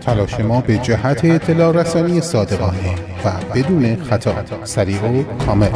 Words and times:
تلاش 0.00 0.40
ما 0.40 0.60
به 0.60 0.78
جهت 0.78 1.24
اطلاع 1.24 1.72
رسانی 1.72 2.20
صادقانه 2.20 2.94
و 3.24 3.32
بدون 3.54 4.04
خطا 4.04 4.34
سریع 4.64 5.02
و 5.02 5.22
کامل. 5.46 5.68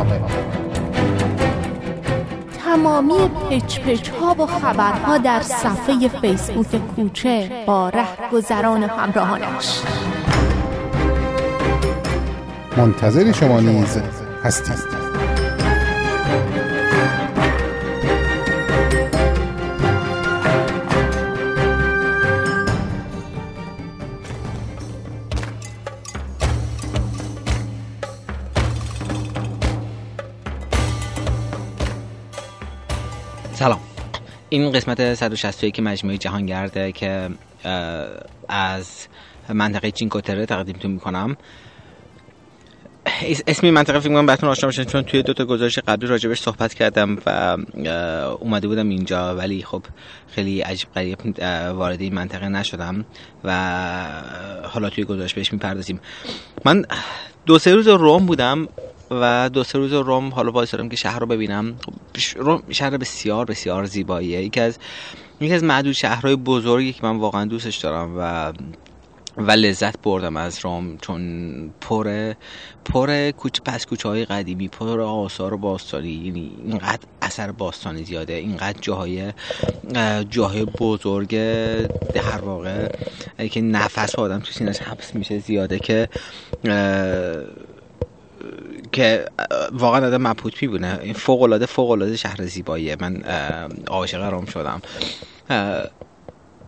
تمامی 2.64 3.28
پچ 3.50 3.80
پچ 3.80 4.08
ها 4.08 4.36
و 4.38 4.46
خبرها 4.46 5.18
در 5.18 5.40
صفحه 5.40 6.08
فیسبوک 6.20 6.80
کوچه 6.96 7.50
با 7.66 7.92
گذران 8.32 8.82
همراهانش. 8.82 9.80
منتظر 12.76 13.32
شما 13.32 13.60
نیز 13.60 13.98
هستید. 14.44 15.03
این 34.54 34.72
قسمت 34.72 35.14
161 35.14 35.80
مجموعه 35.80 36.18
جهانگرده 36.18 36.92
که 36.92 37.30
از 38.48 39.06
منطقه 39.48 39.90
چینکوتره 39.90 40.46
تقدیمتون 40.46 40.90
می‌کنم. 40.90 41.36
اسمی 43.46 43.70
منطقه 43.70 44.00
فکر 44.00 44.08
کنم 44.08 44.26
بهتون 44.26 44.50
آشنا 44.50 44.68
باشن 44.68 44.84
چون 44.84 45.02
توی 45.02 45.22
دو 45.22 45.32
تا 45.32 45.44
گزارش 45.44 45.78
قبلی 45.78 46.08
راجبش 46.08 46.40
صحبت 46.40 46.74
کردم 46.74 47.18
و 47.26 47.56
اومده 48.40 48.68
بودم 48.68 48.88
اینجا 48.88 49.36
ولی 49.36 49.62
خب 49.62 49.82
خیلی 50.28 50.60
عجیب 50.60 50.88
غریب 50.94 51.18
وارد 51.76 52.00
این 52.00 52.14
منطقه 52.14 52.48
نشدم 52.48 53.04
و 53.44 53.52
حالا 54.64 54.90
توی 54.90 55.04
گزارش 55.04 55.34
بهش 55.34 55.52
می‌پردازیم. 55.52 56.00
من 56.64 56.84
دو 57.46 57.58
سه 57.58 57.74
روز 57.74 57.88
روم 57.88 58.26
بودم. 58.26 58.68
و 59.10 59.50
دو 59.52 59.64
سه 59.64 59.78
روز 59.78 59.92
روم 59.92 60.28
حالا 60.28 60.64
دارم 60.64 60.88
که 60.88 60.96
شهر 60.96 61.18
رو 61.18 61.26
ببینم. 61.26 61.74
روم 62.36 62.62
شهر 62.70 62.96
بسیار 62.96 63.44
بسیار 63.44 63.84
زیباییه. 63.84 64.42
یکی 64.42 64.60
از 64.60 64.78
یکی 65.40 65.54
از 65.54 65.64
معدود 65.64 65.92
شهرهای 65.92 66.36
بزرگی 66.36 66.92
که 66.92 67.00
من 67.02 67.16
واقعا 67.16 67.44
دوستش 67.44 67.76
دارم 67.76 68.14
و 68.18 68.52
و 69.36 69.50
لذت 69.50 70.02
بردم 70.02 70.36
از 70.36 70.58
روم 70.64 70.98
چون 70.98 71.70
پر 71.80 72.32
پر 72.84 73.30
کوچه 73.30 73.62
پس 73.64 73.86
کوچه 73.86 74.08
های 74.08 74.24
قدیمی 74.24 74.68
پر 74.68 75.00
آثار 75.00 75.56
باستانی. 75.56 76.08
یعنی 76.08 76.52
اینقدر 76.64 77.02
اثر 77.22 77.52
باستانی 77.52 78.04
زیاده 78.04 78.32
اینقدر 78.32 78.78
جاهای 78.80 79.32
جاهای 80.30 80.64
بزرگ 80.64 81.30
در 82.14 82.40
واقع 82.44 82.88
که 83.50 83.60
نفس 83.60 84.14
آدم 84.14 84.40
تو 84.40 84.52
سینش 84.52 84.78
حبس 84.78 85.14
میشه 85.14 85.38
زیاده 85.38 85.78
که 85.78 86.08
که 88.92 89.24
واقعا 89.72 90.06
آدم 90.06 90.26
مبهوت 90.26 90.62
میبونه 90.62 90.98
این 91.02 91.12
فوق 91.12 91.42
العاده 91.42 91.66
فوق 91.66 91.90
العاده 91.90 92.16
شهر 92.16 92.46
زیباییه. 92.46 92.96
من 93.00 93.22
عاشق 93.86 94.22
روم 94.22 94.44
شدم. 94.44 94.82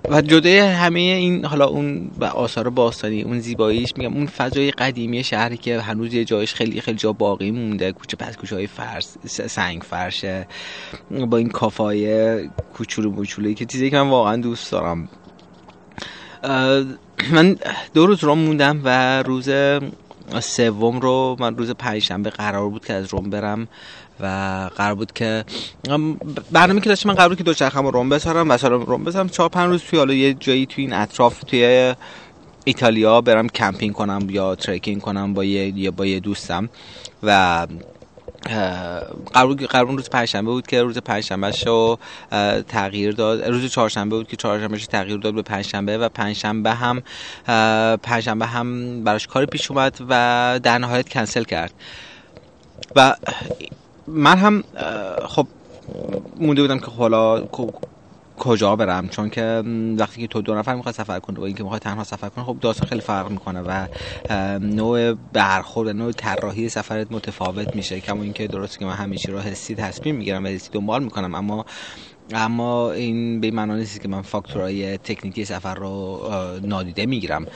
و 0.08 0.22
جدای 0.22 0.58
همه 0.58 1.00
این 1.00 1.44
حالا 1.44 1.66
اون 1.66 2.10
و 2.18 2.24
آثار 2.24 2.70
باستانی 2.70 3.22
اون 3.22 3.40
زیباییش 3.40 3.92
میگم 3.96 4.14
اون 4.14 4.26
فضای 4.26 4.70
قدیمی 4.70 5.24
شهری 5.24 5.56
که 5.56 5.80
هنوز 5.80 6.14
یه 6.14 6.24
جایش 6.24 6.54
خیلی 6.54 6.80
خیلی 6.80 6.98
جا 6.98 7.12
باقی 7.12 7.50
مونده 7.50 7.92
کوچه 7.92 8.16
پس 8.16 8.36
کوچه 8.36 8.56
های 8.56 8.66
فرس 8.66 9.16
سنگ 9.26 9.82
فرشه 9.82 10.46
با 11.10 11.36
این 11.36 11.48
کافای 11.48 12.48
کوچولو 12.74 13.10
موچولویی 13.10 13.54
که 13.54 13.64
چیزی 13.64 13.90
که 13.90 13.96
من 13.96 14.10
واقعا 14.10 14.36
دوست 14.36 14.72
دارم. 14.72 15.08
من 17.32 17.56
دو 17.94 18.06
روز 18.06 18.24
روم 18.24 18.38
موندم 18.38 18.80
و 18.84 19.22
روز 19.22 19.48
سوم 20.40 21.00
رو 21.00 21.36
من 21.38 21.56
روز 21.56 21.70
پنجشنبه 21.70 22.30
قرار 22.30 22.68
بود 22.68 22.86
که 22.86 22.92
از 22.92 23.06
روم 23.14 23.30
برم 23.30 23.68
و 24.20 24.26
قرار 24.76 24.94
بود 24.94 25.12
که 25.12 25.44
برنامه 26.52 26.80
که 26.80 26.88
داشتم 26.88 27.08
من 27.08 27.14
قرار 27.14 27.28
بود 27.28 27.38
که 27.38 27.44
دوچرخم 27.44 27.84
رو 27.84 27.90
روم 27.90 28.08
بذارم 28.08 28.48
و 28.48 28.52
روم 28.52 29.04
بذارم 29.04 29.28
چهار 29.28 29.48
پنج 29.48 29.68
روز 29.68 29.82
توی 29.82 29.98
حالا 29.98 30.14
یه 30.14 30.34
جایی 30.34 30.66
توی 30.66 30.84
این 30.84 30.92
اطراف 30.92 31.44
توی 31.44 31.94
ایتالیا 32.64 33.20
برم 33.20 33.48
کمپینگ 33.48 33.92
کنم 33.92 34.26
یا 34.30 34.54
trekking 34.54 35.00
کنم 35.00 35.34
با 35.34 35.44
یه 35.44 35.90
با 35.90 36.06
یه 36.06 36.20
دوستم 36.20 36.68
و 37.22 37.66
قرار 39.70 39.86
روز 39.86 40.10
پنجشنبه 40.10 40.50
بود 40.50 40.66
که 40.66 40.82
روز 40.82 40.98
پنجشنبه 40.98 41.52
شو 41.52 41.96
تغییر 42.68 43.12
داد. 43.12 43.44
روز 43.44 43.70
چهارشنبه 43.70 44.16
بود 44.16 44.28
که 44.28 44.36
چهارشنبه 44.36 44.78
تغییر 44.78 45.16
داد 45.16 45.34
به 45.34 45.42
پنجشنبه 45.42 45.98
و 45.98 46.08
پنجشنبه 46.08 46.70
هم 46.70 47.02
پنجشنبه 47.96 48.46
هم 48.46 49.04
براش 49.04 49.26
کاری 49.26 49.46
پیش 49.46 49.70
اومد 49.70 49.98
و 50.08 50.60
در 50.62 50.78
نهایت 50.78 51.08
کنسل 51.08 51.44
کرد. 51.44 51.72
و 52.96 53.16
من 54.06 54.38
هم 54.38 54.64
خب 55.26 55.46
مونده 56.36 56.62
بودم 56.62 56.78
که 56.78 56.86
حالا 56.86 57.40
کجا 58.36 58.76
برم؟ 58.76 59.08
چون 59.08 59.30
که 59.30 59.62
وقتی 59.98 60.20
که 60.20 60.26
تو 60.26 60.42
دو 60.42 60.54
نفر 60.54 60.74
می‌خوای 60.74 60.92
سفر 60.92 61.20
کنی 61.20 61.36
با 61.36 61.46
اینکه 61.46 61.62
می‌خوای 61.62 61.80
تنها 61.80 62.04
سفر 62.04 62.28
کنی 62.28 62.44
خب 62.44 62.56
داستان 62.60 62.88
خیلی 62.88 63.00
فرق 63.00 63.30
می‌کنه 63.30 63.60
و 63.60 63.86
نوع 64.58 65.12
برخورد 65.12 65.88
نوع 65.88 66.12
طراحی 66.12 66.68
سفرت 66.68 67.12
متفاوت 67.12 67.76
میشه. 67.76 68.00
کما 68.00 68.22
اینکه 68.22 68.46
درست 68.46 68.78
که 68.78 68.84
من 68.84 68.92
همیشه 68.92 69.32
رو 69.32 69.38
حسی 69.38 69.74
تصمیم 69.74 70.14
می‌گیرم 70.14 70.44
و 70.44 70.46
حسی 70.46 70.70
دنبال 70.72 71.04
می‌کنم 71.04 71.34
اما 71.34 71.64
اما 72.32 72.92
این 72.92 73.40
به 73.40 73.50
معنی 73.50 73.74
نیست 73.74 74.00
که 74.00 74.08
من 74.08 74.22
فاکتورهای 74.22 74.98
تکنیکی 74.98 75.44
سفر 75.44 75.74
رو 75.74 76.20
نادیده 76.62 77.06
می‌گیرم. 77.06 77.46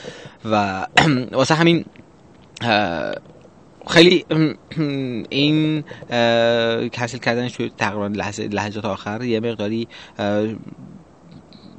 و 0.45 0.87
واسه 1.33 1.55
همین 1.55 1.85
خیلی 3.87 4.25
این 5.29 5.85
کنسل 6.89 7.19
کردنش 7.19 7.53
توی 7.53 7.71
تقریبا 7.79 8.07
لحظات 8.51 8.85
آخر 8.85 9.23
یه 9.23 9.41
مقداری 9.41 9.89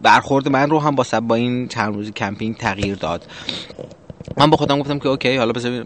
برخورد 0.03 0.47
من 0.47 0.69
رو 0.69 0.79
هم 0.79 0.95
با 0.95 1.03
سب 1.03 1.19
با 1.19 1.35
این 1.35 1.67
چند 1.67 1.95
روزی 1.95 2.11
کمپینگ 2.11 2.57
تغییر 2.57 2.95
داد. 2.95 3.25
من 4.37 4.49
با 4.49 4.57
خودم 4.57 4.79
گفتم 4.79 4.99
که 4.99 5.09
okay 5.09 5.35
حالا 5.35 5.51
بذار 5.51 5.83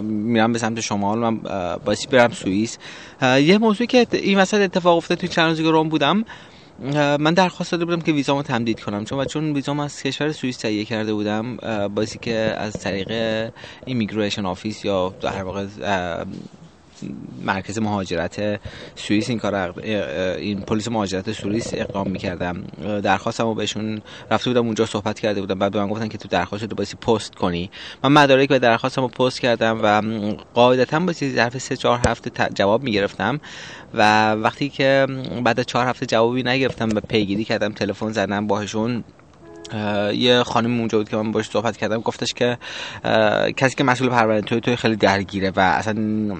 میرم 0.00 0.52
به 0.52 0.58
سمت 0.58 0.80
شمال 0.80 1.18
من 1.18 1.40
باسی 1.84 2.06
برم 2.06 2.30
سوئیس. 2.30 2.78
یه 3.22 3.58
موضوعی 3.58 3.86
که 3.86 4.06
این 4.12 4.38
وسط 4.38 4.60
اتفاق 4.60 4.96
افتاد 4.96 5.18
توی 5.18 5.28
چند 5.28 5.48
روزی 5.48 5.62
که 5.62 5.70
روم 5.70 5.88
بودم 5.88 6.24
من 7.20 7.34
درخواست 7.34 7.72
داده 7.72 7.84
بودم 7.84 8.00
که 8.00 8.12
ویزامو 8.12 8.42
تمدید 8.42 8.80
کنم 8.80 9.04
چون 9.04 9.24
چون 9.24 9.52
ویزام 9.52 9.80
از 9.80 10.02
کشور 10.02 10.32
سوئیس 10.32 10.56
تهیه 10.56 10.84
کرده 10.84 11.14
بودم 11.14 11.56
باسی 11.88 12.18
که 12.18 12.54
از 12.58 12.78
طریق 12.78 13.10
immigration 13.84 14.46
office 14.46 14.84
یا 14.84 15.14
در 15.20 15.42
واقع 15.42 15.66
مرکز 17.44 17.78
مهاجرت 17.78 18.60
سوئیس 18.96 19.30
این 19.30 19.38
کار 19.38 19.80
این 20.38 20.60
پلیس 20.60 20.88
مهاجرت 20.88 21.32
سوئیس 21.32 21.74
اقدام 21.74 22.10
می‌کردم. 22.10 22.64
درخواستمو 23.02 23.54
بهشون 23.54 24.00
رفته 24.30 24.50
بودم 24.50 24.66
اونجا 24.66 24.86
صحبت 24.86 25.20
کرده 25.20 25.40
بودم. 25.40 25.58
بعد 25.58 25.72
به 25.72 25.80
من 25.80 25.88
گفتن 25.88 26.08
که 26.08 26.18
تو 26.18 26.28
درخواست 26.28 26.64
رو 26.64 26.76
باسی 26.76 26.96
پست 26.96 27.34
کنی. 27.34 27.70
من 28.04 28.12
مدارک 28.12 28.48
و 28.50 28.58
درخواستمو 28.58 29.08
پست 29.08 29.40
کردم 29.40 29.80
و 29.82 30.02
قاعدتا 30.54 31.00
باسی 31.00 31.32
ظرف 31.32 31.58
سه 31.58 31.76
چهار 31.76 32.00
هفته 32.08 32.48
جواب 32.54 32.82
می‌گرفتم 32.82 33.40
و 33.94 34.32
وقتی 34.32 34.68
که 34.68 35.06
بعد 35.44 35.62
چهار 35.62 35.86
هفته 35.86 36.06
جوابی 36.06 36.42
نگرفتم 36.42 36.88
و 36.94 37.00
پیگیری 37.00 37.44
کردم 37.44 37.72
تلفن 37.72 38.12
زدم 38.12 38.46
باهشون 38.46 39.04
یه 40.14 40.42
خانم 40.42 40.78
اونجا 40.78 40.98
بود 40.98 41.08
که 41.08 41.16
من 41.16 41.32
باش 41.32 41.46
صحبت 41.50 41.76
کردم 41.76 42.00
گفتش 42.00 42.34
که 42.34 42.58
کسی 43.56 43.76
که 43.76 43.84
مسئول 43.84 44.08
پرونده 44.08 44.40
توی 44.40 44.60
توی 44.60 44.76
خیلی 44.76 44.96
درگیره 44.96 45.50
و 45.50 45.60
اصلا 45.60 45.92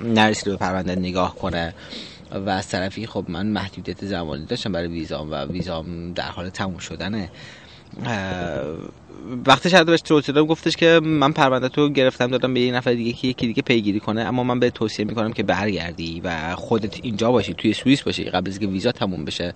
نرسیده 0.04 0.50
به 0.50 0.56
پرونده 0.56 0.96
نگاه 0.96 1.34
کنه 1.34 1.74
و 2.32 2.50
از 2.50 2.68
طرفی 2.68 3.06
خب 3.06 3.24
من 3.28 3.46
محدودیت 3.46 4.04
زمانی 4.04 4.44
داشتم 4.44 4.72
برای 4.72 4.88
ویزام 4.88 5.30
و 5.30 5.44
ویزام 5.44 6.12
در 6.12 6.30
حال 6.30 6.48
تموم 6.48 6.78
شدنه. 6.78 7.30
وقتی 9.46 9.70
شرط 9.70 9.86
بهش 9.86 10.00
توصیه 10.00 10.34
دادم 10.34 10.46
گفتش 10.46 10.76
که 10.76 11.00
من 11.04 11.32
پرونده 11.32 11.68
تو 11.68 11.88
گرفتم 11.88 12.26
دادم 12.26 12.54
به 12.54 12.60
یه 12.60 12.72
نفر 12.72 12.92
دیگه 12.92 13.12
که 13.12 13.28
یکی 13.28 13.46
دیگه 13.46 13.62
پیگیری 13.62 14.00
کنه 14.00 14.20
اما 14.20 14.44
من 14.44 14.60
به 14.60 14.70
توصیه 14.70 15.04
می‌کنم 15.04 15.32
که 15.32 15.42
برگردی 15.42 16.20
و 16.24 16.56
خودت 16.56 16.98
اینجا 17.02 17.32
باشی 17.32 17.54
توی 17.54 17.72
سوئیس 17.72 18.02
باشی 18.02 18.24
قبل 18.24 18.48
از 18.50 18.58
اینکه 18.58 18.72
ویزا 18.72 18.92
تموم 18.92 19.24
بشه. 19.24 19.54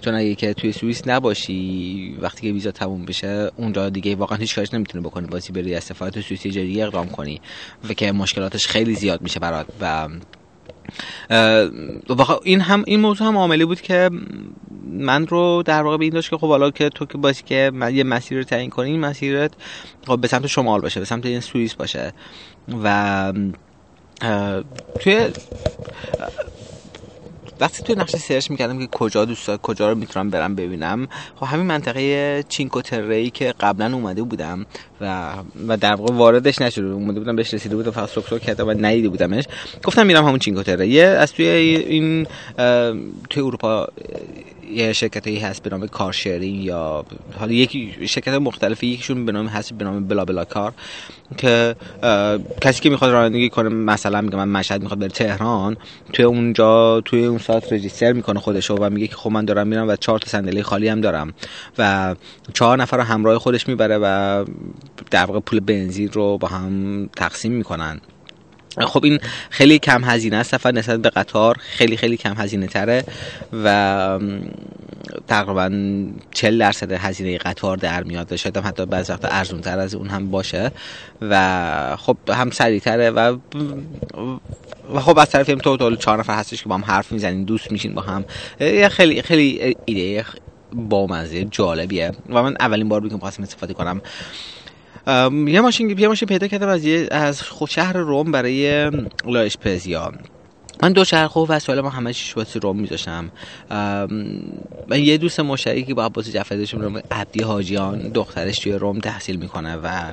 چون 0.00 0.14
اگه 0.14 0.34
که 0.34 0.54
توی 0.54 0.72
سوئیس 0.72 1.02
نباشی 1.06 2.16
وقتی 2.20 2.42
که 2.42 2.52
ویزا 2.52 2.70
تموم 2.70 3.04
بشه 3.04 3.50
اونجا 3.56 3.88
دیگه 3.88 4.14
واقعا 4.14 4.38
هیچ 4.38 4.54
کارش 4.54 4.74
نمی‌تونی 4.74 5.04
بکنی 5.04 5.26
بازی 5.26 5.52
بری 5.52 5.74
از 5.74 5.84
سفارت 5.84 6.20
سوئیس 6.20 6.46
جدی 6.46 6.82
اقدام 6.82 7.06
کنی 7.06 7.40
و 7.88 7.92
که 7.92 8.12
مشکلاتش 8.12 8.66
خیلی 8.66 8.94
زیاد 8.94 9.22
میشه 9.22 9.40
برات. 9.40 9.66
و 9.80 10.08
این 12.44 12.60
هم 12.60 12.84
این 12.86 13.00
موضوع 13.00 13.26
هم 13.26 13.36
عاملی 13.36 13.64
بود 13.64 13.80
که 13.80 14.10
من 14.92 15.26
رو 15.26 15.62
در 15.66 15.82
واقع 15.82 15.96
به 15.96 16.04
این 16.04 16.14
واداشت 16.14 16.30
که 16.30 16.36
خب 16.36 16.48
حالا 16.48 16.70
که 16.70 16.88
تو 16.88 17.06
که 17.06 17.18
باشی 17.18 17.42
که 17.42 17.72
یه 17.92 18.04
مسیر 18.04 18.38
رو 18.38 18.44
تعیین 18.44 18.70
کنی 18.70 18.98
مسیرت 18.98 19.52
خب 20.06 20.20
به 20.20 20.28
سمت 20.28 20.46
شمال 20.46 20.80
باشه 20.80 21.00
به 21.00 21.06
سمت 21.06 21.26
این 21.26 21.40
سوئیس 21.40 21.74
باشه. 21.74 22.12
و 22.84 23.32
توی 25.00 25.28
وقتی 27.60 27.82
توی 27.82 27.94
نقشه 27.94 28.18
search 28.18 28.50
می‌کردم 28.50 28.78
که 28.78 28.86
کجا 28.86 29.24
دوست 29.24 29.56
کجا 29.56 29.92
رو 29.92 29.98
می‌تونم 29.98 30.30
برم 30.30 30.54
ببینم 30.54 31.08
خب 31.36 31.46
همین 31.46 31.66
منطقه 31.66 32.44
چینکو 32.48 32.82
ای 33.10 33.30
که 33.30 33.54
قبلا 33.60 33.94
اومده 33.94 34.22
بودم 34.22 34.66
و 35.00 35.32
و 35.68 35.76
در 35.76 35.94
واقع 35.94 36.14
واردش 36.14 36.60
نشده 36.60 36.86
اومده 36.86 37.20
بودم 37.20 37.36
بهش 37.36 37.54
رسیده 37.54 37.76
بودم 37.76 37.90
فقط 37.90 38.08
سوک 38.08 38.26
سوک 38.26 38.42
کردم 38.42 38.68
و 38.68 38.70
ندیده 38.70 39.08
بودمش. 39.08 39.44
گفتم 39.84 40.06
میرم 40.06 40.24
همون 40.24 40.38
چینکو 40.38 40.84
یه 40.84 41.04
از 41.04 41.32
توی 41.32 41.46
این 41.46 42.26
توی 43.30 43.42
اروپا 43.42 43.88
یه 44.72 44.92
شرکت 44.92 45.26
هایی 45.26 45.38
هست 45.38 45.62
به 45.62 45.70
نام 45.70 45.86
کارشرینگ 45.86 46.64
یا 46.64 47.04
حالا 47.38 47.52
یکی 47.52 48.08
شرکت 48.08 48.32
مختلفی 48.34 48.86
یکیشون 48.86 49.24
به 49.26 49.32
نام 49.32 49.46
هست 49.46 49.72
به 49.72 49.84
نام 49.84 50.04
بلا 50.04 50.24
بلا 50.24 50.44
کار 50.44 50.72
که 51.36 51.76
کسی 52.60 52.80
که 52.80 52.90
می‌خواد 52.90 53.10
رانندگی 53.10 53.48
کنه 53.48 53.68
مثلا 53.68 54.20
میگه 54.20 54.36
من 54.36 54.48
مشهد 54.48 54.82
می‌خواد 54.82 54.98
بره 54.98 55.08
تهران 55.08 55.76
توی 56.12 56.24
اونجا 56.24 57.00
توی 57.00 57.24
اون 57.24 57.38
سایت 57.38 57.72
رجیستر 57.72 58.12
می‌کنه 58.12 58.40
خودشو 58.40 58.74
و 58.74 58.90
میگه 58.90 59.06
که 59.06 59.16
خب 59.16 59.30
من 59.30 59.44
دارم 59.44 59.66
میرم 59.66 59.88
و 59.88 59.96
چهار 59.96 60.18
تا 60.18 60.28
صندلی 60.28 60.62
خالی 60.62 60.88
هم 60.88 61.00
دارم 61.00 61.32
و 61.78 62.14
چهار 62.54 62.78
نفر 62.78 62.96
رو 62.96 63.02
همراه 63.02 63.38
خودش 63.38 63.68
می‌بره 63.68 63.98
و 63.98 64.44
در 65.10 65.24
واقع 65.24 65.40
پول 65.40 65.60
بنزین 65.60 66.08
رو 66.12 66.38
با 66.38 66.48
هم 66.48 67.06
تقسیم 67.16 67.52
می‌کنن. 67.52 68.00
خب 68.78 69.04
این 69.04 69.20
خیلی 69.50 69.78
کم 69.78 70.04
هزینه 70.04 70.36
است. 70.36 70.50
سفر 70.50 70.72
نسبت 70.72 71.00
به 71.00 71.10
قطار 71.10 71.56
خیلی 71.60 71.96
خیلی 71.96 72.16
کم 72.16 72.34
هزینه 72.36 72.66
تره 72.66 73.04
و 73.64 74.18
تقریبا 75.28 75.70
40 76.30 76.58
درصد 76.58 76.92
هزینه 76.92 77.38
قطار 77.38 77.76
در 77.76 78.02
میاد. 78.02 78.36
شاید 78.36 78.56
حتی 78.56 78.86
بعض 78.86 79.10
وقت 79.10 79.24
ارزون 79.24 79.60
تر 79.60 79.78
از 79.78 79.94
اون 79.94 80.08
هم 80.08 80.30
باشه. 80.30 80.72
و 81.22 81.96
خب 81.96 82.16
هم 82.28 82.50
تره 82.50 83.10
و 83.10 83.36
و 84.94 85.00
خب 85.00 85.18
از 85.18 85.30
طرفی 85.30 85.52
هم 85.52 85.58
تو 85.58 85.96
چهار 85.96 86.18
نفر 86.18 86.34
هستش 86.34 86.62
که 86.62 86.68
با 86.68 86.74
هم 86.74 86.84
حرف 86.84 87.12
می‌زنین 87.12 87.44
دوست 87.44 87.72
میشین 87.72 87.94
با 87.94 88.02
هم. 88.02 88.24
خیلی 88.88 89.22
خیلی 89.22 89.76
ایده 89.84 90.24
بامزه 90.72 91.44
جالبیه. 91.44 92.12
و 92.28 92.42
من 92.42 92.56
اولین 92.60 92.88
بار 92.88 93.00
بگم 93.00 93.18
خواستم 93.18 93.42
استفاده 93.42 93.74
کنم. 93.74 94.00
یه 95.46 95.60
ماشین 95.60 95.98
یه 95.98 96.08
ماشین 96.08 96.28
پیدا 96.28 96.46
کردم 96.46 96.68
از 96.68 96.86
از 97.10 97.42
خود 97.42 97.68
شهر 97.68 97.96
روم 97.96 98.32
برای 98.32 98.90
لایشپزیا 99.24 100.12
من 100.82 100.92
دو 100.92 101.04
شهر 101.04 101.26
خوب 101.26 101.46
وسایل 101.50 101.80
ما 101.80 101.88
همه 101.88 102.12
چیش 102.12 102.34
روم 102.62 102.80
میذاشم 102.80 103.30
من 104.88 105.02
یه 105.02 105.18
دوست 105.18 105.40
مشتری 105.40 105.84
که 105.84 105.94
با 105.94 106.04
عباس 106.04 106.30
جعفری 106.30 106.58
داشتم 106.58 106.96
عبدی 107.10 107.42
حاجیان 107.42 107.98
دخترش 107.98 108.58
توی 108.58 108.72
روم 108.72 108.98
تحصیل 108.98 109.36
می‌کنه 109.36 109.76
و 109.76 110.12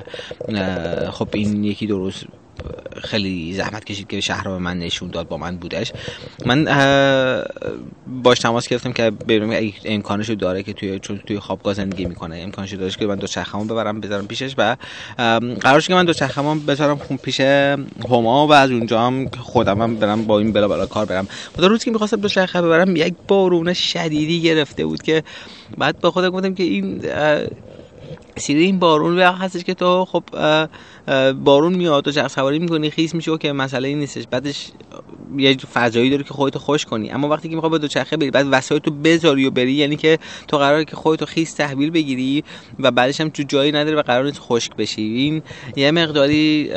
خب 1.10 1.28
این 1.32 1.64
یکی 1.64 1.86
دو 1.86 1.98
روز 1.98 2.24
خیلی 3.02 3.54
زحمت 3.54 3.84
کشید 3.84 4.08
که 4.08 4.20
شهر 4.20 4.44
رو 4.44 4.50
به 4.50 4.58
من 4.58 4.78
نشون 4.78 5.10
داد 5.10 5.28
با 5.28 5.36
من 5.36 5.56
بودش. 5.56 5.92
من 6.46 6.64
باش 8.22 8.38
تماس 8.38 8.68
گرفتم 8.68 8.92
که 8.92 9.10
ببینم 9.10 9.72
امکانش 9.84 10.30
داره 10.30 10.62
که 10.62 10.72
توی 10.72 10.98
چون 10.98 11.18
توی 11.26 11.38
خوابگاه 11.38 11.74
زندگی 11.74 12.04
می‌کنه. 12.04 12.36
امکانش 12.36 12.72
داره 12.72 12.90
که 12.90 13.06
من 13.06 13.16
دو 13.16 13.26
چرخمون 13.26 13.66
ببرم 13.66 14.00
بذارم 14.00 14.26
پیشش 14.26 14.54
و 14.58 14.76
قرارش 15.60 15.88
که 15.88 15.94
من 15.94 16.04
دو 16.04 16.12
چرخمون 16.12 16.66
بذارم 16.66 16.98
پیش 17.22 17.40
هما 18.10 18.46
و 18.46 18.52
از 18.52 18.70
اونجا 18.70 19.00
هم 19.00 19.28
خودم 19.28 19.82
هم 19.82 19.96
برم 19.96 20.24
با 20.24 20.38
این 20.38 20.52
بلا 20.52 20.68
بلا 20.68 20.86
کار 20.86 21.06
برم. 21.06 21.28
خدا 21.56 21.66
روزی 21.66 21.84
که 21.84 21.90
می‌خواستم 21.90 22.16
دو 22.16 22.28
چرخه 22.28 22.62
ببرم 22.62 22.96
یک 22.96 23.14
بارون 23.28 23.72
شدیدی 23.72 24.42
گرفته 24.42 24.86
بود 24.86 25.02
که 25.02 25.22
بعد 25.78 26.00
با 26.00 26.10
خودم 26.10 26.30
گفتم 26.30 26.54
که 26.54 26.62
این 26.62 27.02
سیری 28.38 28.64
این 28.64 28.78
بارون 28.78 29.18
وقت 29.18 29.40
هستش 29.40 29.64
که 29.64 29.74
تو 29.74 30.04
خب 30.04 30.22
بارون 31.44 31.74
میاد 31.74 32.08
و 32.08 32.12
چرخ 32.12 32.28
سواری 32.28 32.58
می‌کنی 32.58 32.90
خیس 32.90 33.14
میشه 33.14 33.38
که 33.38 33.52
مسئله 33.52 33.94
نیستش. 33.94 34.24
بعدش 34.30 34.70
یه 35.38 35.56
فضایی 35.74 36.10
داره 36.10 36.22
که 36.22 36.34
خودتو 36.34 36.58
خوش 36.58 36.84
کنی. 36.84 37.10
اما 37.10 37.28
وقتی 37.28 37.48
که 37.48 37.54
می‌خوای 37.54 37.70
با 37.70 37.78
دوچرخه 37.78 38.16
بری 38.16 38.30
بعد 38.30 38.46
وسایل 38.50 38.80
تو 38.80 38.90
بذاری 38.90 39.46
و 39.46 39.50
بری 39.50 39.72
یعنی 39.72 39.96
که 39.96 40.18
تو 40.48 40.58
قراره 40.58 40.84
که 40.84 40.96
خودتو 40.96 41.26
خیس 41.26 41.52
تحویل 41.52 41.90
بگیری 41.90 42.44
و 42.78 42.90
بعدش 42.90 43.20
هم 43.20 43.28
تو 43.28 43.42
جایی 43.42 43.72
نداره 43.72 43.96
و 43.96 44.02
قرار 44.02 44.24
نیست 44.24 44.40
خشک 44.40 44.76
بشی. 44.76 45.02
این 45.02 45.42
یه 45.76 45.90
مقداری 45.90 46.70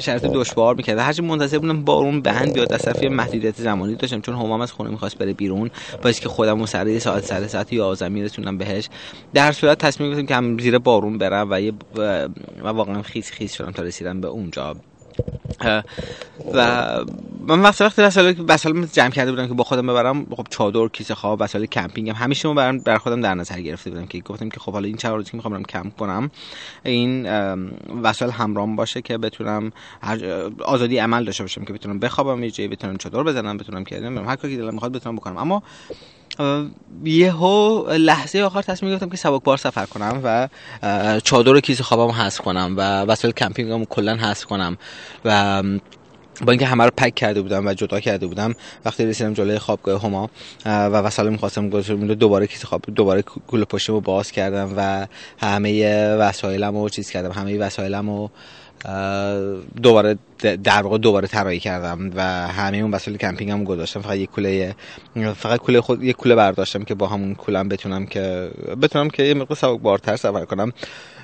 شرط 0.00 0.24
دشوار 0.24 0.74
می‌کرد 0.74 0.98
هرچی 0.98 1.22
منتظر 1.22 1.58
بودم 1.58 1.84
بارون 1.84 2.20
بند 2.20 2.52
بیاد 2.52 2.72
از 2.72 2.82
طرف 2.82 3.02
محدودیت 3.02 3.56
زمانی 3.56 3.94
داشتم. 3.94 4.20
چون 4.20 4.34
همام 4.34 4.60
از 4.60 4.72
خونه 4.72 4.90
می‌خواست 4.90 5.18
بره 5.18 5.32
بیرون. 5.32 5.70
باعث 6.02 6.20
که 6.20 6.28
خودم 6.28 6.66
سر 6.66 6.98
ساعت 6.98 7.24
سر 7.24 7.46
ساعت 7.46 7.72
11 7.72 8.08
میرسونم 8.08 8.58
بهش. 8.58 8.88
در 9.34 9.52
صورت 9.52 9.78
تصمیم 9.78 10.10
گرفتم 10.10 10.26
که 10.26 10.36
زیر 10.58 10.78
بارون 10.78 11.18
برم 11.18 11.50
و, 11.50 11.70
و 11.96 12.28
واقعا 12.68 13.02
خیس 13.02 13.30
خیس 13.30 13.54
شدم 13.54 13.70
تا 13.70 13.82
رسیدم 13.82 14.20
به 14.20 14.28
اونجا. 14.28 14.76
و 16.54 17.04
من 17.46 17.60
وقتی 17.60 17.84
وقتی 17.84 18.02
وسایل 18.02 18.44
وسایل 18.48 18.86
جمع 18.86 19.10
کرده 19.10 19.30
بودم 19.30 19.48
که 19.48 19.54
با 19.54 19.64
خودم 19.64 19.86
ببرم 19.86 20.26
خب 20.36 20.46
چادر 20.50 20.88
کیسه 20.88 21.14
خواب 21.14 21.40
وسایل 21.40 21.66
کمپینگ 21.66 22.08
هم 22.08 22.14
همیشه 22.16 22.54
برام 22.54 22.78
بر 22.78 22.98
خودم 22.98 23.20
در 23.20 23.34
نظر 23.34 23.60
گرفته 23.60 23.90
بودم 23.90 24.06
که 24.06 24.20
گفتم 24.20 24.48
که 24.48 24.60
خب 24.60 24.72
حالا 24.72 24.86
این 24.86 24.96
چند 24.96 25.12
روزی 25.12 25.30
که 25.30 25.36
می‌خوام 25.36 25.62
کمپ 25.62 25.96
کنم 25.96 26.30
این 26.84 27.26
وسایل 28.02 28.30
همرام 28.30 28.76
باشه 28.76 29.02
که 29.02 29.18
بتونم 29.18 29.72
آزادی 30.64 30.98
عمل 30.98 31.24
داشته 31.24 31.44
باشم 31.44 31.64
که 31.64 31.72
بتونم 31.72 31.98
بخوابم 31.98 32.44
یه 32.44 32.50
جایی 32.50 32.68
بتونم 32.68 32.96
چادر 32.96 33.22
بزنم 33.22 33.56
بتونم 33.56 33.84
که 33.84 33.96
هر 34.00 34.36
کاری 34.36 34.56
که 34.56 34.62
دلم 34.62 34.74
می‌خواد 34.74 34.92
بتونم 34.92 35.16
بکنم. 35.16 35.36
اما 35.36 35.62
یهو 37.04 37.86
لحظه 37.90 38.42
آخر 38.42 38.62
تصمیم 38.62 38.92
گرفتم 38.92 39.08
که 39.08 39.16
سبک 39.16 39.42
بار 39.42 39.56
سفر 39.56 39.86
کنم 39.86 40.20
و 40.24 40.48
چادر 41.20 41.54
و 41.54 41.60
کیسه 41.60 41.84
خوابم 41.84 42.12
حذف 42.12 42.40
کنم 42.40 42.74
و 42.76 43.02
وسایل 43.02 43.34
کمپینگم 43.34 43.84
کلا 43.84 44.16
حذف 44.16 44.44
کنم 44.44 44.78
و 45.24 45.62
با 46.42 46.52
اینکه 46.52 46.66
همه 46.66 46.84
رو 46.84 46.90
پک 46.96 47.14
کرده 47.14 47.42
بودم 47.42 47.66
و 47.66 47.74
جدا 47.74 48.00
کرده 48.00 48.26
بودم 48.26 48.54
وقتی 48.84 49.06
رسیدم 49.06 49.34
جلوی 49.34 49.58
خوابگاه 49.58 50.02
هما 50.02 50.30
و 50.66 50.96
وسایل 50.96 51.28
می‌خواستم 51.28 51.70
گذاشتم 51.70 52.14
دوباره 52.14 52.46
کیسه 52.46 52.66
خواب 52.66 52.82
دوباره 52.94 53.24
گل 53.48 53.64
پشتمو 53.64 54.00
باز 54.00 54.32
کردم 54.32 54.74
و 54.76 55.06
همه 55.38 55.96
وسایلمو 56.14 56.82
رو 56.82 56.88
چیز 56.88 57.10
کردم 57.10 57.32
همه 57.32 57.58
وسایلمو 57.58 58.28
دوباره 59.82 60.18
در 60.64 60.82
واقع 60.82 60.98
دوباره 60.98 61.28
طراحی 61.28 61.60
کردم 61.60 62.10
و 62.14 62.22
همه 62.48 62.76
اون 62.76 62.90
وسایل 62.90 63.16
کمپینگم 63.16 63.64
گذاشتم. 63.64 64.00
فقط 64.00 64.16
یک 64.16 64.30
کوله 64.30 64.74
فقط 65.34 65.60
کوله 65.60 65.80
خود 65.80 66.02
یک 66.02 66.16
کوله 66.16 66.34
برداشتم 66.34 66.84
که 66.84 66.94
با 66.94 67.06
همون 67.06 67.34
کولم 67.34 67.68
بتونم 67.68 68.06
که 68.06 68.50
بتونم 68.82 69.10
که 69.10 69.22
یه 69.22 69.34
مقدار 69.34 69.56
سبک 69.56 69.80
بارتر 69.80 70.16
سفر 70.16 70.44
کنم. 70.44 70.72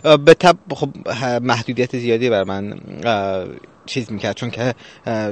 به 0.02 0.34
تب 0.34 0.56
خب 0.74 0.88
محدودیت 1.42 1.96
زیادی 1.98 2.30
بر 2.30 2.44
من 2.44 2.80
چیز 3.87 4.12
می‌کرد 4.12 4.37
چون 4.37 4.50
که 4.50 4.75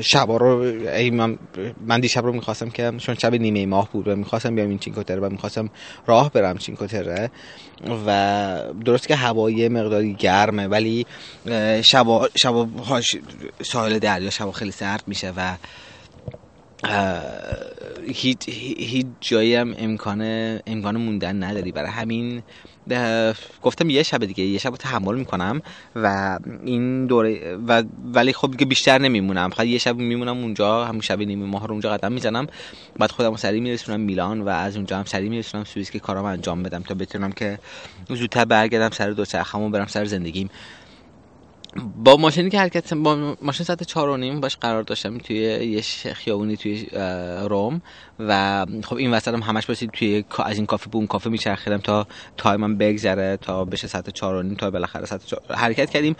شبا 0.01 0.37
رو 0.37 0.65
من, 1.13 1.39
من 1.87 2.01
دیشب 2.01 2.25
رو 2.25 2.33
می‌خواستم 2.33 2.71
که 2.71 2.93
چون 2.99 3.15
شب 3.15 3.35
نیمه 3.35 3.67
ماه 3.67 3.89
بود 3.93 4.09
و 4.09 4.17
می‌خواستم 4.17 4.55
بیام 4.55 4.69
این 4.69 4.79
چینکوتره 4.79 5.21
و 5.21 5.29
می‌خواستم 5.29 5.71
راه 6.07 6.31
برم 6.31 6.59
چینکوتره 6.59 7.31
و 8.07 8.63
درست 8.85 9.09
که 9.09 9.17
هوایی 9.17 9.69
مقداری 9.69 10.15
گرمه 10.15 10.67
ولی 10.67 11.07
شبا 11.83 12.29
شبا 12.43 12.69
ساحل 13.63 13.99
دریا 13.99 14.31
شبا 14.31 14.53
خیلی 14.53 14.71
سرد 14.71 15.03
میشه 15.07 15.33
و 15.37 15.57
هیچ 18.15 18.49
هیچ 18.79 19.07
جایی 19.21 19.55
هم 19.55 19.75
امکان 19.79 20.23
امکان 20.67 20.97
موندن 20.97 21.43
نداری. 21.43 21.73
برای 21.73 21.91
همین 21.91 22.43
گفتم 23.63 23.91
یه 23.91 24.03
شب 24.03 24.25
دیگه 24.25 24.45
یه 24.45 24.59
شب 24.59 24.71
تحمل 24.71 25.15
می‌کنم 25.15 25.63
و 25.97 26.39
این 26.65 27.07
دوره 27.07 27.57
و 27.69 27.83
ولی 28.15 28.33
خب 28.33 28.51
دیگه 28.51 28.67
بیشتر 28.67 28.99
نمیمونم. 28.99 29.51
فقط 29.51 29.67
یه 29.67 29.79
شب 29.79 29.97
میمونم 29.97 30.39
اونجا 30.39 30.85
همون 30.85 31.01
شب 31.01 31.21
نیمه 31.21 31.47
ماه 31.47 31.67
رو 31.67 31.73
اونجا 31.73 31.91
قدم 31.91 32.13
می‌زنم. 32.13 32.47
بعد 32.99 33.11
خودم 33.11 33.37
سری 33.37 33.61
میرسونم 33.61 34.01
میلان 34.01 34.41
و 34.41 34.49
از 34.49 34.77
اونجا 34.77 34.99
هم 34.99 35.05
سری 35.05 35.29
میرسونم 35.29 35.65
سوئیس 35.65 35.91
که 35.91 35.99
کارام 35.99 36.25
انجام 36.25 36.63
بدم 36.63 36.83
تا 36.83 36.95
بتونم 36.95 37.33
که 37.33 37.59
زودتر 38.09 38.45
برگردم 38.45 38.91
سر 38.91 39.11
دو 39.11 39.25
چرخمو 39.25 39.71
برم 39.71 39.87
سر 39.87 40.05
زندگیم. 40.05 40.51
با 41.97 42.17
ماشینی 42.17 42.51
که 42.51 42.59
حرکت 42.59 42.95
با 42.95 43.37
ماشین 43.43 43.67
ساعت 43.67 43.83
چهار 43.83 44.09
و 44.09 44.17
نیم 44.17 44.41
باش 44.41 44.57
قرار 44.57 44.83
داشتم 44.83 45.19
توی 45.19 45.37
یه 45.37 45.81
خیابونی 46.13 46.57
توی 46.57 46.87
روم. 47.49 47.83
و 48.29 48.67
خب 48.85 48.97
این 48.97 49.11
وسط 49.11 49.35
هم 49.35 49.43
همش 49.43 49.67
باشید 49.67 49.91
توی 49.91 50.25
از 50.45 50.57
این 50.57 50.67
کافه 50.67 50.91
به 50.91 50.97
اون 50.97 51.07
کافه 51.07 51.31
میچرخیدم 51.31 51.79
تا 51.79 52.07
تایمم 52.37 52.77
بگذره 52.79 53.37
تا 53.37 53.65
بشه 53.65 53.87
ساعت 53.87 54.11
چهار 54.11 54.35
و 54.35 54.43
نیم 54.43 54.55
تا 54.55 54.71
بالاخره 54.71 55.07
ساعت 55.07 55.23
حرکت 55.51 55.91
کردیم. 55.91 56.17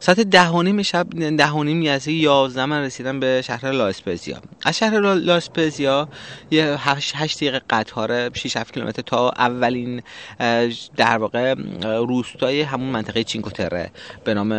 ساعت 0.00 0.20
ده 0.20 0.48
و 0.48 0.62
نیم 0.62 0.82
شب 0.82 1.06
ده 1.36 1.50
و 1.50 1.64
نیم 1.64 1.82
یعنی 1.82 2.12
یازده 2.12 2.66
من 2.66 2.82
رسیدم 2.82 3.20
به 3.20 3.42
شهر 3.42 3.70
لاسپزیا 3.70 4.38
از 4.64 4.78
شهر 4.78 5.00
لاسپزیا 5.14 6.08
یه 6.50 6.76
هشت, 6.78 7.12
هشت 7.16 7.36
دقیقه 7.36 7.60
قطار 7.70 8.34
6 8.34 8.56
7 8.56 8.74
کیلومتر 8.74 9.02
تا 9.02 9.30
اولین 9.30 10.02
در 10.96 11.18
واقع 11.18 11.54
روستای 11.82 12.62
همون 12.62 12.88
منطقه 12.88 13.24
چینکوتره 13.24 13.90
به 14.24 14.34
نام 14.34 14.52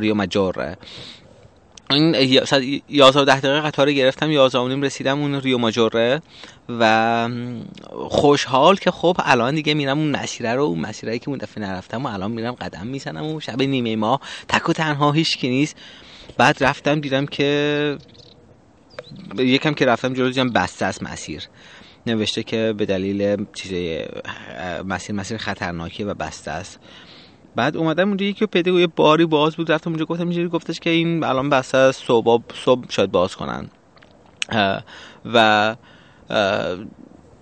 ریو 0.00 0.14
ماجوره 0.14 0.76
این 1.90 2.14
11 2.88 3.24
ده 3.24 3.40
دقیقه 3.40 3.60
قطار 3.60 3.92
گرفتم 3.92 4.30
11 4.30 4.58
و 4.58 4.68
نیم 4.68 4.82
رسیدم 4.82 5.20
اون 5.20 5.40
ریو 5.40 5.58
ماجوره 5.58 6.22
و 6.68 7.28
خوشحال 8.08 8.76
که 8.76 8.90
خب 8.90 9.16
الان 9.24 9.54
دیگه 9.54 9.74
میرم 9.74 9.98
اون 9.98 10.10
مسیره 10.10 10.54
رو 10.54 10.62
اون 10.62 10.80
مسیره 10.80 11.18
که 11.18 11.28
اون 11.28 11.38
دفعه 11.38 11.64
نرفتم 11.64 12.06
و 12.06 12.08
الان 12.08 12.30
میرم 12.30 12.52
قدم 12.52 12.86
می‌زنم 12.86 13.26
و 13.26 13.40
شب 13.40 13.62
نیمه 13.62 13.96
ما 13.96 14.20
تک 14.48 14.68
و 14.68 14.72
تنها 14.72 15.12
هیچ 15.12 15.44
نیست. 15.44 15.76
بعد 16.36 16.64
رفتم 16.64 17.00
دیدم 17.00 17.26
که 17.26 17.98
یکم 19.38 19.74
که 19.74 19.86
رفتم 19.86 20.14
جلو 20.14 20.28
دیدم 20.28 20.50
بسته 20.50 20.84
است 20.86 21.02
مسیر. 21.02 21.42
نوشته 22.06 22.42
که 22.42 22.74
به 22.78 22.86
دلیل 22.86 23.46
چیز 23.54 23.72
مسیر 24.84 25.16
مسیر 25.16 25.38
خطرناکی 25.38 26.04
و 26.04 26.14
بسته 26.14 26.50
است. 26.50 26.78
بعد 27.56 27.76
اومدم 27.76 28.08
اونجا 28.08 28.26
یکی 28.26 28.46
پیدا 28.46 28.70
یه 28.70 28.86
باری 28.86 29.26
باز 29.26 29.56
بود 29.56 29.72
رفتم 29.72 29.90
اونجا 29.90 30.04
گفتم 30.04 30.22
اینجوری 30.22 30.48
گفتش 30.48 30.80
که 30.80 30.90
این 30.90 31.24
الان 31.24 31.50
بسته 31.50 31.92
صبح 31.92 32.42
صبح 32.64 32.90
شاید 32.90 33.10
باز 33.10 33.36
کنن. 33.36 33.70
و 35.34 35.76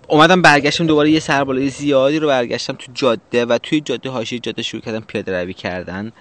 اومدم 0.07 0.41
برگشتم 0.41 0.87
دوباره 0.87 1.11
یه 1.11 1.19
سربالای 1.19 1.69
زیادی 1.69 2.19
رو 2.19 2.27
برگشتم 2.27 2.73
تو 2.73 2.91
جاده 2.93 3.45
و 3.45 3.57
توی 3.57 3.81
جاده 3.81 4.09
هاشی 4.09 4.39
جاده 4.39 4.61
شروع 4.61 4.81
کردم 4.81 4.99
پیاده 4.99 5.43
روی 5.43 5.53
کردن. 5.53 6.11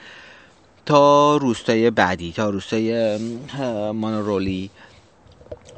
تا 0.87 1.37
روستای 1.37 1.91
بعدی 1.91 2.33
تا 2.33 2.51
روستای 2.51 3.19
مانورولی 3.95 4.71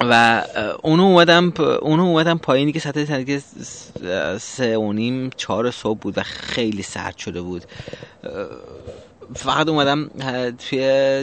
و 0.00 0.44
اونو 0.82 1.02
اومدم 1.02 1.52
اونو 1.82 2.02
اومدم 2.02 2.38
پایینی 2.38 2.72
که 2.72 2.80
سطح 2.80 3.04
سنگی 3.04 3.42
سه 4.40 4.78
و 4.78 4.92
نیم 4.92 5.30
چهار 5.36 5.70
صبح 5.70 5.98
بود 5.98 6.18
و 6.18 6.22
خیلی 6.22 6.82
سرد 6.82 7.18
شده 7.18 7.40
بود. 7.42 7.62
فقط 9.34 9.68
اومدم 9.68 10.10
توی 10.58 10.80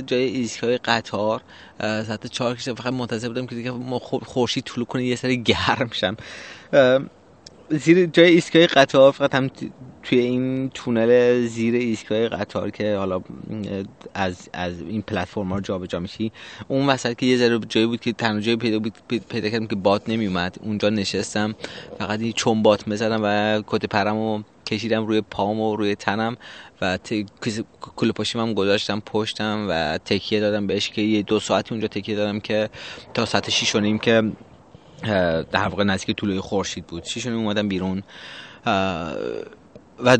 جای 0.08 0.24
ایستگاه 0.24 0.78
قطار. 0.78 1.42
ساعت 1.80 2.28
چهار 2.28 2.56
کشتم 2.56 2.76
فقط 2.76 2.94
منتظر 2.94 3.28
بودم 3.28 3.48
که 3.48 3.56
دیگه 3.56 3.72
خورشید 4.26 4.64
طلوع 4.64 4.86
کنه 4.86 5.04
یه 5.04 5.16
سری 5.16 5.44
گرم 5.44 5.90
شم. 5.92 6.18
زیر 7.72 8.06
جای 8.06 8.30
ایستگاه 8.30 8.66
قطار 8.66 9.12
فقط 9.12 9.36
هم 9.36 9.50
توی 10.04 10.20
این 10.20 10.70
تونل 10.70 11.46
زیر 11.48 11.76
ایستگاه 11.76 12.28
قطار 12.28 12.70
که 12.70 12.96
حالا 12.96 13.22
از 14.14 14.50
از 14.54 14.82
این 14.82 15.02
پلتفرم 15.02 15.54
ها 15.54 15.62
جابجا 15.62 16.00
میشی 16.00 16.32
اون 16.68 16.88
وسط 16.88 17.18
که 17.18 17.26
یه 17.26 17.38
ذره 17.38 17.60
جایی 17.60 17.88
بود 17.88 18.00
که 18.00 18.14
تنها 18.14 18.40
جایی 18.40 18.58
پیدا 18.58 18.80
بود 18.80 18.94
پیدا 19.30 19.50
کردم 19.50 19.68
که 19.68 19.76
باد 19.76 20.04
نمیومد. 20.08 20.58
اونجا 20.62 20.90
نشستم 20.90 21.56
فقط 22.00 22.20
این 22.20 22.32
چون 22.32 22.64
بات 22.64 22.88
می‌زدم 22.88 23.22
و 23.24 23.62
کت 23.68 23.86
پرمو 23.86 24.44
کشیدم 24.66 25.08
روی 25.08 25.22
پام 25.22 25.60
و 25.60 25.76
روی 25.76 25.96
تنم 25.96 26.38
و 26.82 26.98
کل 27.96 28.12
پاشیم 28.12 28.42
هم 28.42 28.54
گذاشتم 28.54 29.00
پشتم 29.06 29.66
و 29.70 29.98
تکیه 29.98 30.40
دادم 30.40 30.68
بهش 30.68 30.90
که 30.90 31.02
یه 31.02 31.22
دو 31.22 31.40
ساعتی 31.40 31.72
اونجا 31.72 31.88
تکیه 31.88 32.16
دادم 32.16 32.40
که 32.40 32.70
تا 33.14 33.26
ساعت 33.26 33.50
6 33.50 33.76
نیم 33.76 34.00
که 34.00 34.24
در 35.52 35.68
واقع 35.68 35.84
نزدیک 35.84 36.16
طولوی 36.16 36.40
خورشید 36.40 36.88
بود. 36.88 37.04
6 37.04 37.26
نیم 37.26 37.38
اومدم 37.38 37.68
بیرون. 37.68 38.04
و 40.04 40.18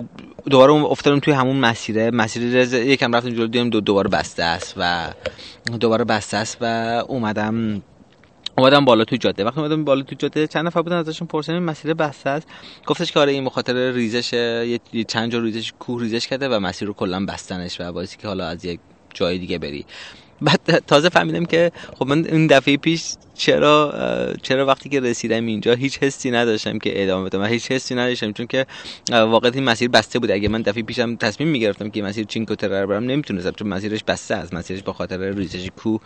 دوباره 0.50 0.74
افتادم 0.74 1.20
توی 1.20 1.34
همون 1.34 1.56
مسیره. 1.56 2.12
مسیر 2.12 2.44
یکم 2.74 3.16
رفتم 3.16 3.30
جلو 3.30 3.48
دیدم 3.48 3.70
دو 3.70 3.82
دوباره 3.82 4.10
بسته 4.10 4.44
است 4.44 4.74
و 4.78 5.14
دوباره 5.80 6.04
بسته 6.04 6.38
است 6.38 6.58
و 6.62 6.66
اومدم 7.08 7.84
اومدم 8.58 8.86
بالا 8.86 9.04
تو 9.04 9.16
جاده. 9.16 9.44
وقتی 9.44 9.60
اومدم 9.60 9.84
بالا 9.84 10.02
تو 10.02 10.16
جاده 10.16 10.48
چند 10.48 10.68
نفر 10.68 10.82
بودن 10.82 10.96
ازشون 10.96 11.28
پرسیدم 11.28 11.64
مسیر 11.64 11.94
بسته 11.94 12.30
است. 12.30 12.48
گفتش 12.86 13.12
که 13.12 13.20
آره 13.20 13.32
این 13.32 13.46
بخاطر 13.46 13.92
ریزش 13.92 14.34
یه 14.34 15.04
چند 15.08 15.32
جا 15.32 15.40
ریزش 15.40 15.74
کوه 15.80 16.02
ریزش 16.02 16.28
کرده 16.28 16.50
و 16.50 16.60
مسیر 16.60 16.88
رو 16.88 16.94
کلا 16.94 17.26
بستنش 17.26 17.82
و 17.82 17.92
باعثی 17.92 18.18
که 18.18 18.28
حالا 18.28 18.48
از 18.48 18.66
یک 18.66 18.80
جای 19.14 19.38
دیگه 19.38 19.58
بری. 19.58 19.86
بعد 20.42 20.84
تازه 20.88 21.10
فهمیدم 21.10 21.46
که 21.46 21.72
خب 22.00 22.08
من 22.08 22.26
این 22.26 22.48
دفعه 22.48 22.78
پیش 22.78 23.14
چرا 23.36 23.94
چرا 24.42 24.66
وقتی 24.66 24.90
که 24.90 25.00
رسیدم 25.00 25.46
اینجا 25.46 25.74
هیچ 25.74 25.98
حسی 25.98 26.32
نداشتم 26.32 26.80
که 26.80 27.04
ادامه 27.04 27.30
بدم 27.30 27.46
هیچ 27.46 27.72
حسی 27.72 27.96
نداشتم 27.96 28.32
چون 28.32 28.48
که 28.48 28.66
واقعا 29.10 29.52
این 29.52 29.64
مسیر 29.64 29.90
بسته 29.90 30.20
بود. 30.20 30.32
اگه 30.32 30.50
من 30.50 30.62
دفعه 30.62 30.84
پیشم 30.84 31.16
تصمیم 31.16 31.50
می‌گرفتم 31.50 31.90
که 31.90 32.04
مسیر 32.04 32.26
چینکو 32.26 32.56
ترر 32.56 32.86
برم 32.86 33.04
نمی‌تونستم 33.04 33.52
چون 33.52 33.68
مسیرش 33.68 34.04
بسته 34.04 34.36
است. 34.36 34.54
مسیرش 34.54 34.84
به 34.84 34.94
خاطر 34.94 35.20
ریزش 35.32 35.70
کو 35.76 35.98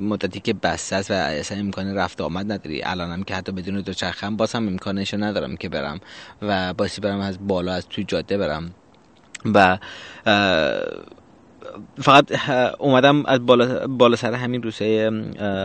مدتی 0.00 0.40
که 0.40 0.52
بسته 0.52 0.96
است 0.96 1.10
و 1.10 1.14
اصلا 1.14 1.58
امکان 1.58 1.94
رفت 1.94 2.20
آمد 2.20 2.52
نداری. 2.52 2.82
الانم 2.82 3.22
که 3.22 3.34
حتی 3.34 3.52
بدون 3.52 3.80
دوچرخه 3.80 4.30
باز 4.30 4.52
هم 4.52 4.68
امکانش 4.68 5.14
ندارم 5.14 5.56
که 5.56 5.68
برم 5.68 6.00
و 6.42 6.74
باسی 6.74 7.00
برم 7.00 7.20
از 7.20 7.48
بالا 7.48 7.72
از 7.72 7.86
توی 7.90 8.04
جاده 8.04 8.38
برم. 8.38 8.74
و 9.54 9.78
فقط 11.98 12.32
اومدم 12.78 13.26
از 13.26 13.46
بالا, 13.46 13.86
بالا 13.86 14.16
سر 14.16 14.32
همین 14.34 14.62
روسه 14.62 15.10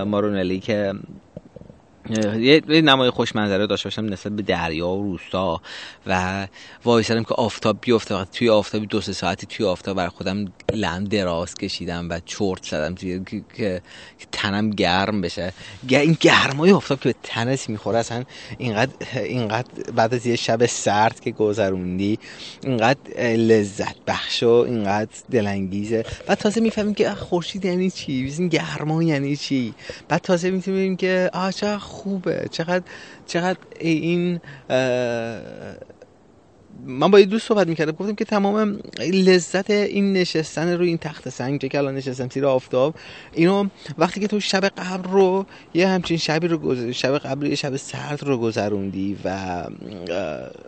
مارونلی 0.07 0.59
که 0.59 0.93
یه 2.39 2.61
نمای 2.67 3.09
خوش 3.09 3.35
منظره 3.35 3.67
داشته 3.67 3.89
باشم 3.89 4.05
نسبت 4.05 4.33
به 4.33 4.41
دریا 4.41 4.87
و 4.87 5.03
روستا 5.03 5.61
و 6.07 6.47
وایسادم 6.85 7.23
که 7.23 7.33
آفتاب 7.33 7.77
بیفته. 7.81 8.25
توی 8.25 8.49
آفتاب 8.49 8.85
دو 8.85 9.01
سه 9.01 9.13
ساعتی 9.13 9.47
توی 9.47 9.65
آفتاب 9.65 9.97
بر 9.97 10.07
خودم 10.07 10.45
لند 10.73 11.09
دراز 11.09 11.55
کشیدم 11.55 12.09
و 12.09 12.19
چرت 12.25 12.63
زدم 12.63 12.95
توی 12.95 13.21
که 13.55 13.81
تنم 14.31 14.69
گرم 14.69 15.21
بشه. 15.21 15.53
این 15.89 16.17
گرمای 16.19 16.71
آفتاب 16.71 16.99
که 16.99 17.09
به 17.09 17.15
تنت 17.23 17.69
می‌خوره 17.69 17.97
اصلا 17.99 18.23
اینقدر 18.57 18.93
اینقدر 19.15 19.91
بعد 19.95 20.13
از 20.13 20.25
یه 20.25 20.35
شب 20.35 20.65
سرد 20.65 21.19
که 21.19 21.31
گذروندی 21.31 22.19
اینقدر 22.63 23.23
لذت 23.35 23.95
بخش 24.07 24.43
و 24.43 24.49
اینقدر 24.49 25.11
دلانگیزه. 25.31 26.05
بعد 26.27 26.37
تازه 26.37 26.61
می‌فهمیم 26.61 26.93
که 26.93 27.09
خورشید 27.09 27.65
یعنی 27.65 27.91
چی؟ 27.91 28.33
این 28.37 28.47
گرما 28.47 29.03
یعنی 29.03 29.35
چی؟ 29.35 29.73
بعد 30.07 30.21
تازه 30.21 30.51
می‌تونیم 30.51 30.95
که 30.95 31.29
آ 31.33 31.51
خوبه. 31.97 32.45
چقدر 32.51 32.83
چقدر 33.25 33.59
این 33.79 34.39
من 36.85 37.11
با 37.11 37.19
یه 37.19 37.25
دوست 37.25 37.47
صحبت 37.47 37.67
می‌کردم 37.67 37.91
گفتم 37.91 38.15
که 38.15 38.25
تمام 38.25 38.79
لذت 38.99 39.69
این 39.69 40.13
نشستن 40.13 40.73
روی 40.73 40.87
این 40.87 40.97
تخت 40.97 41.29
سنگ 41.29 41.59
که 41.59 41.77
الان 41.77 41.95
نشستم 41.95 42.29
زیر 42.29 42.45
آفتاب 42.45 42.95
اینو 43.33 43.67
وقتی 43.97 44.19
که 44.19 44.27
تو 44.27 44.39
شب 44.39 44.65
قبل 44.65 45.09
رو 45.09 45.45
یه 45.73 45.87
همچین 45.87 46.17
شبی 46.17 46.47
رو 46.47 46.91
شب 46.91 47.17
قبل 47.17 47.45
یه 47.45 47.55
شب 47.55 47.75
سرد 47.75 48.23
رو 48.23 48.37
گذروندی 48.37 49.17
و 49.23 49.63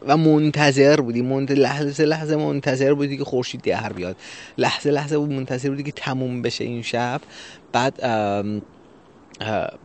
و 0.07 0.17
منتظر 0.17 1.01
بودی 1.01 1.21
منت... 1.21 1.51
لحظه 1.51 2.05
لحظه 2.05 2.35
منتظر 2.35 2.93
بودی 2.93 3.17
که 3.17 3.23
خورشید 3.23 3.61
در 3.61 3.93
بیاد. 3.93 4.15
لحظه 4.57 4.91
لحظه 4.91 5.17
منتظر 5.17 5.69
بودی 5.69 5.83
که 5.83 5.91
تموم 5.91 6.41
بشه 6.41 6.63
این 6.63 6.81
شب. 6.81 7.21
بعد 7.71 7.93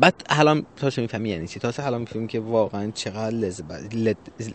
بعد 0.00 0.14
الان 0.28 0.66
تازه 0.76 1.02
می‌فهمی 1.02 1.30
یعنی 1.30 1.48
چی؟ 1.48 1.60
تازه 1.60 1.86
الان 1.86 2.00
می‌فهمی 2.00 2.26
که 2.26 2.40
واقعا 2.40 2.90
چقدر 2.94 3.36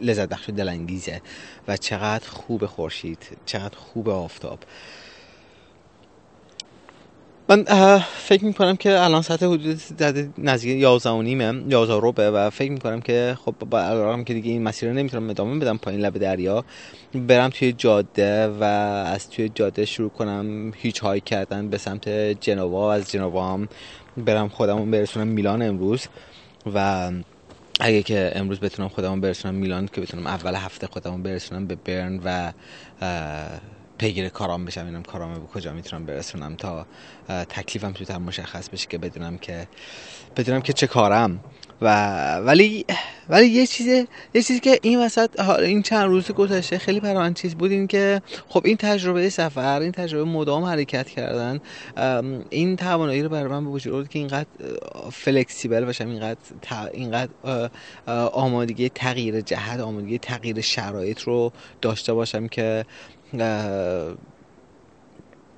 لذت 0.01 0.29
بخش 0.29 0.49
دلانگیزه 0.49 1.21
و 1.67 1.77
چقدر 1.77 2.29
خوب 2.29 2.65
خورشید 2.65 3.37
چقدر 3.45 3.77
خوب 3.77 4.09
آفتاب. 4.09 4.59
من 7.49 7.63
فکر 7.99 8.45
می‌کنم 8.45 8.75
که 8.75 8.99
الان 8.99 9.21
ساعت 9.21 9.43
حدود 9.43 9.81
نزدیک 10.37 10.81
11 10.81 11.09
و 11.09 11.21
نیمه 11.21 11.63
11 11.69 11.99
روبه 11.99 12.31
و 12.31 12.49
فکر 12.49 12.71
می‌کنم 12.71 13.01
که 13.01 13.37
خب 13.45 13.55
با 13.69 14.23
که 14.23 14.33
دیگه 14.33 14.51
این 14.51 14.63
مسیر 14.63 14.89
رو 14.89 14.95
نمی‌تونم 14.95 15.29
ادامه 15.29 15.59
بدم 15.59 15.77
پایین 15.77 16.01
لب 16.01 16.17
دریا 16.17 16.65
برم 17.13 17.49
توی 17.49 17.73
جاده 17.73 18.47
و 18.47 18.63
از 18.63 19.29
توی 19.29 19.49
جاده 19.49 19.85
شروع 19.85 20.09
کنم 20.09 20.71
هیچ 20.75 20.99
های 20.99 21.21
کردن 21.21 21.69
به 21.69 21.77
سمت 21.77 22.09
جنوا 22.41 22.93
از 22.93 23.11
جنوا 23.11 23.53
هم 23.53 23.69
برم 24.23 24.49
خودمو 24.49 24.85
برسونم 24.85 25.27
میلان 25.27 25.61
امروز 25.61 26.07
و 26.65 27.11
اگه 27.79 28.03
که 28.03 28.31
امروز 28.35 28.59
بتونم 28.59 28.89
خودمو 28.89 29.21
برسونم 29.21 29.55
میلان 29.55 29.87
که 29.93 30.01
بتونم 30.01 30.27
اول 30.27 30.55
هفته 30.55 30.87
خودمو 30.87 31.17
برسونم 31.17 31.67
به 31.67 31.75
برن 31.75 32.19
و 32.23 32.53
پیگیر 33.99 34.29
کارام 34.29 34.65
بشم 34.65 34.85
اینم 34.85 35.03
کارامو 35.03 35.39
به 35.39 35.47
کجا 35.47 35.73
می‌تونم 35.73 36.05
برسونم 36.05 36.55
تا 36.55 36.87
تکلیفم 37.27 37.91
تو 37.91 38.19
مشخص 38.19 38.69
بشه 38.69 38.87
که 38.89 38.97
بدونم 38.97 39.37
که 39.37 39.67
بدونم 40.37 40.61
که 40.61 40.73
چه 40.73 40.87
کارم. 40.87 41.43
و 41.81 42.35
ولی 42.35 42.85
ولی 43.29 43.47
یه 43.47 43.67
چیز 43.67 43.87
یه 44.33 44.41
چیزی 44.41 44.59
که 44.59 44.79
این 44.81 44.99
وسط 44.99 45.39
این 45.59 45.81
چند 45.81 46.07
روز 46.07 46.31
گذشته 46.31 46.77
خیلی 46.77 46.99
برای 46.99 47.33
چیز 47.33 47.55
بود 47.55 47.71
این 47.71 47.87
که 47.87 48.21
خب 48.49 48.61
این 48.65 48.77
تجربه 48.77 49.29
سفر 49.29 49.81
این 49.81 49.91
تجربه 49.91 50.23
مدام 50.23 50.63
حرکت 50.63 51.09
کردن 51.09 51.59
این 52.49 52.75
توانایی 52.75 53.23
رو 53.23 53.29
برای 53.29 53.51
من 53.51 53.65
به 53.65 53.69
وجود 53.69 54.09
که 54.09 54.19
اینقدر 54.19 54.47
فلکسیبل 55.11 55.85
باشم 55.85 56.09
اینقدر 56.09 56.39
اینقدر 56.93 57.29
آمادگی 58.33 58.89
تغییر 58.89 59.41
جهت 59.41 59.79
آمادگی 59.79 60.17
تغییر 60.17 60.61
شرایط 60.61 61.21
رو 61.21 61.51
داشته 61.81 62.13
باشم 62.13 62.47
که 62.47 62.85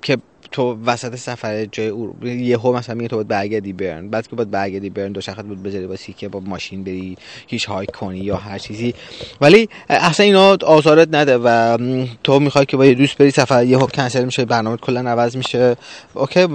که 0.02 0.18
تو 0.50 0.78
وسط 0.86 1.16
سفر 1.16 1.64
جای 1.64 1.88
اور 1.88 2.26
یهو 2.26 2.72
مثلا 2.72 2.94
میگه 2.94 3.08
تو 3.08 3.16
باید 3.16 3.28
برگردی 3.28 3.72
برن. 3.72 4.08
بعد 4.08 4.28
که 4.28 4.36
باید 4.36 4.50
برگردی 4.50 4.90
برن 4.90 5.12
دو 5.12 5.20
شخص 5.20 5.42
بود 5.42 5.62
بذاری 5.62 5.84
واسه 5.84 6.12
که 6.12 6.28
با 6.28 6.40
ماشین 6.40 6.84
بری 6.84 7.16
هیچ 7.46 7.64
های 7.64 7.86
کنی 7.86 8.18
یا 8.18 8.36
هر 8.36 8.58
چیزی. 8.58 8.94
ولی 9.40 9.68
اصلا 9.88 10.26
اینا 10.26 10.56
آزارت 10.66 11.08
نده 11.12 11.38
و 11.38 11.78
تو 12.24 12.40
می‌خوای 12.40 12.66
که 12.66 12.76
با 12.76 12.86
یه 12.86 12.94
دوست 12.94 13.18
بری 13.18 13.30
سفر 13.30 13.64
یهو 13.64 13.86
کنسل 13.86 14.24
میشه 14.24 14.44
برنامه 14.44 14.76
کلا 14.76 15.00
عوض 15.10 15.36
میشه. 15.36 15.76
اوکی 16.14 16.46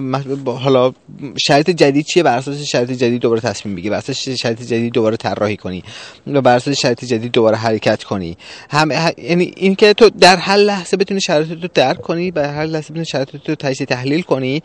حالا 0.46 0.94
شرایط 1.38 1.70
جدید 1.70 2.06
چیه؟ 2.06 2.24
بر 2.24 2.38
اساس 2.38 2.62
شرایط 2.62 2.92
جدید 2.92 3.22
دوباره 3.22 3.42
تصمیم 3.42 3.76
بگیری 3.76 3.90
بر 3.90 3.98
اساس 3.98 4.30
شرایط 4.30 4.62
جدید 4.62 4.94
دوباره 4.94 5.18
طراحی 5.18 5.58
کنی. 5.58 5.84
و 6.28 6.42
بر 6.42 6.56
اساس 6.56 6.80
شرایط 6.80 7.06
جدید 7.06 7.32
دوباره 7.32 7.58
حرکت 7.58 8.04
کنی. 8.04 8.38
هم 8.70 8.92
یعنی 9.18 9.54
اینکه 9.56 9.94
تو 9.94 10.10
در 10.10 10.36
هر 10.36 10.58
لحظه 10.58 10.98
بتونی 10.98 11.22
شرایط 11.22 11.52
رو 11.52 11.70
درک 11.74 12.02
کنی 12.02 12.32
به 12.32 12.48
هر 12.48 12.66
لحظه 12.66 12.90
بتونی 12.90 13.06
شرایط 13.06 13.30
رو 13.86 13.96
تحلیل 13.96 14.22
کنی 14.22 14.64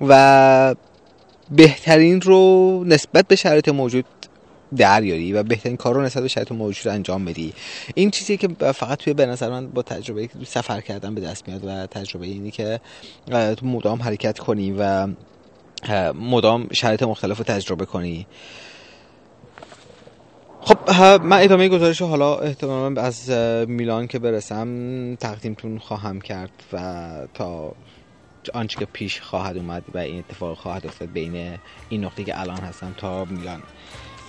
و 0.00 0.74
بهترین 1.50 2.20
رو 2.20 2.84
نسبت 2.86 3.28
به 3.28 3.36
شرایط 3.36 3.68
موجود 3.68 4.04
دریاری 4.76 5.32
و 5.32 5.42
بهترین 5.42 5.76
کار 5.76 5.94
رو 5.94 6.02
نسبت 6.02 6.22
به 6.22 6.28
شرایط 6.28 6.52
موجود 6.52 6.88
انجام 6.88 7.24
بدی. 7.24 7.52
این 7.94 8.10
چیزی 8.10 8.36
که 8.36 8.48
فقط 8.72 8.98
توی 8.98 9.14
به 9.14 9.26
نظر 9.26 9.50
من 9.50 9.66
با 9.66 9.82
تجربه 9.82 10.28
سفر 10.46 10.80
کردن 10.80 11.14
به 11.14 11.20
دست 11.20 11.48
میاد 11.48 11.64
و 11.64 11.86
تجربه 11.86 12.26
اینی 12.26 12.50
که 12.50 12.80
تو 13.30 13.66
مدام 13.66 14.02
حرکت 14.02 14.38
کنی 14.38 14.74
و 14.78 15.08
مدام 16.14 16.68
شرایط 16.72 17.02
مختلف 17.02 17.38
رو 17.38 17.44
تجربه 17.44 17.84
کنی. 17.84 18.26
خب 20.60 20.90
من 21.22 21.42
ادامه 21.42 21.68
گزارش 21.68 22.02
حالا 22.02 22.36
احتمالا 22.36 23.02
از 23.02 23.30
میلان 23.68 24.06
که 24.06 24.18
برسم 24.18 25.14
تقدیمتون 25.14 25.78
خواهم 25.78 26.20
کرد 26.20 26.50
و 26.72 27.02
تا 27.34 27.74
آنچه 28.50 28.78
که 28.78 28.84
پیش 28.84 29.20
خواهد 29.20 29.56
اومد 29.56 29.84
و 29.94 29.98
این 29.98 30.18
اتفاق 30.18 30.58
خواهد 30.58 30.86
افتاد 30.86 31.12
بین 31.12 31.58
این 31.88 32.04
نقطه 32.04 32.24
که 32.24 32.40
الان 32.40 32.60
هستم 32.60 32.94
تا 32.96 33.24
میلان. 33.24 33.62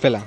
فعلا. 0.00 0.22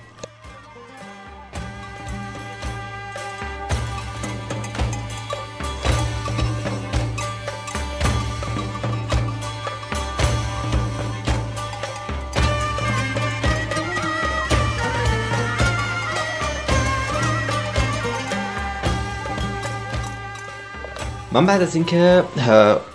من 21.32 21.46
بعد 21.46 21.62
از 21.62 21.76
اینکه 21.76 22.24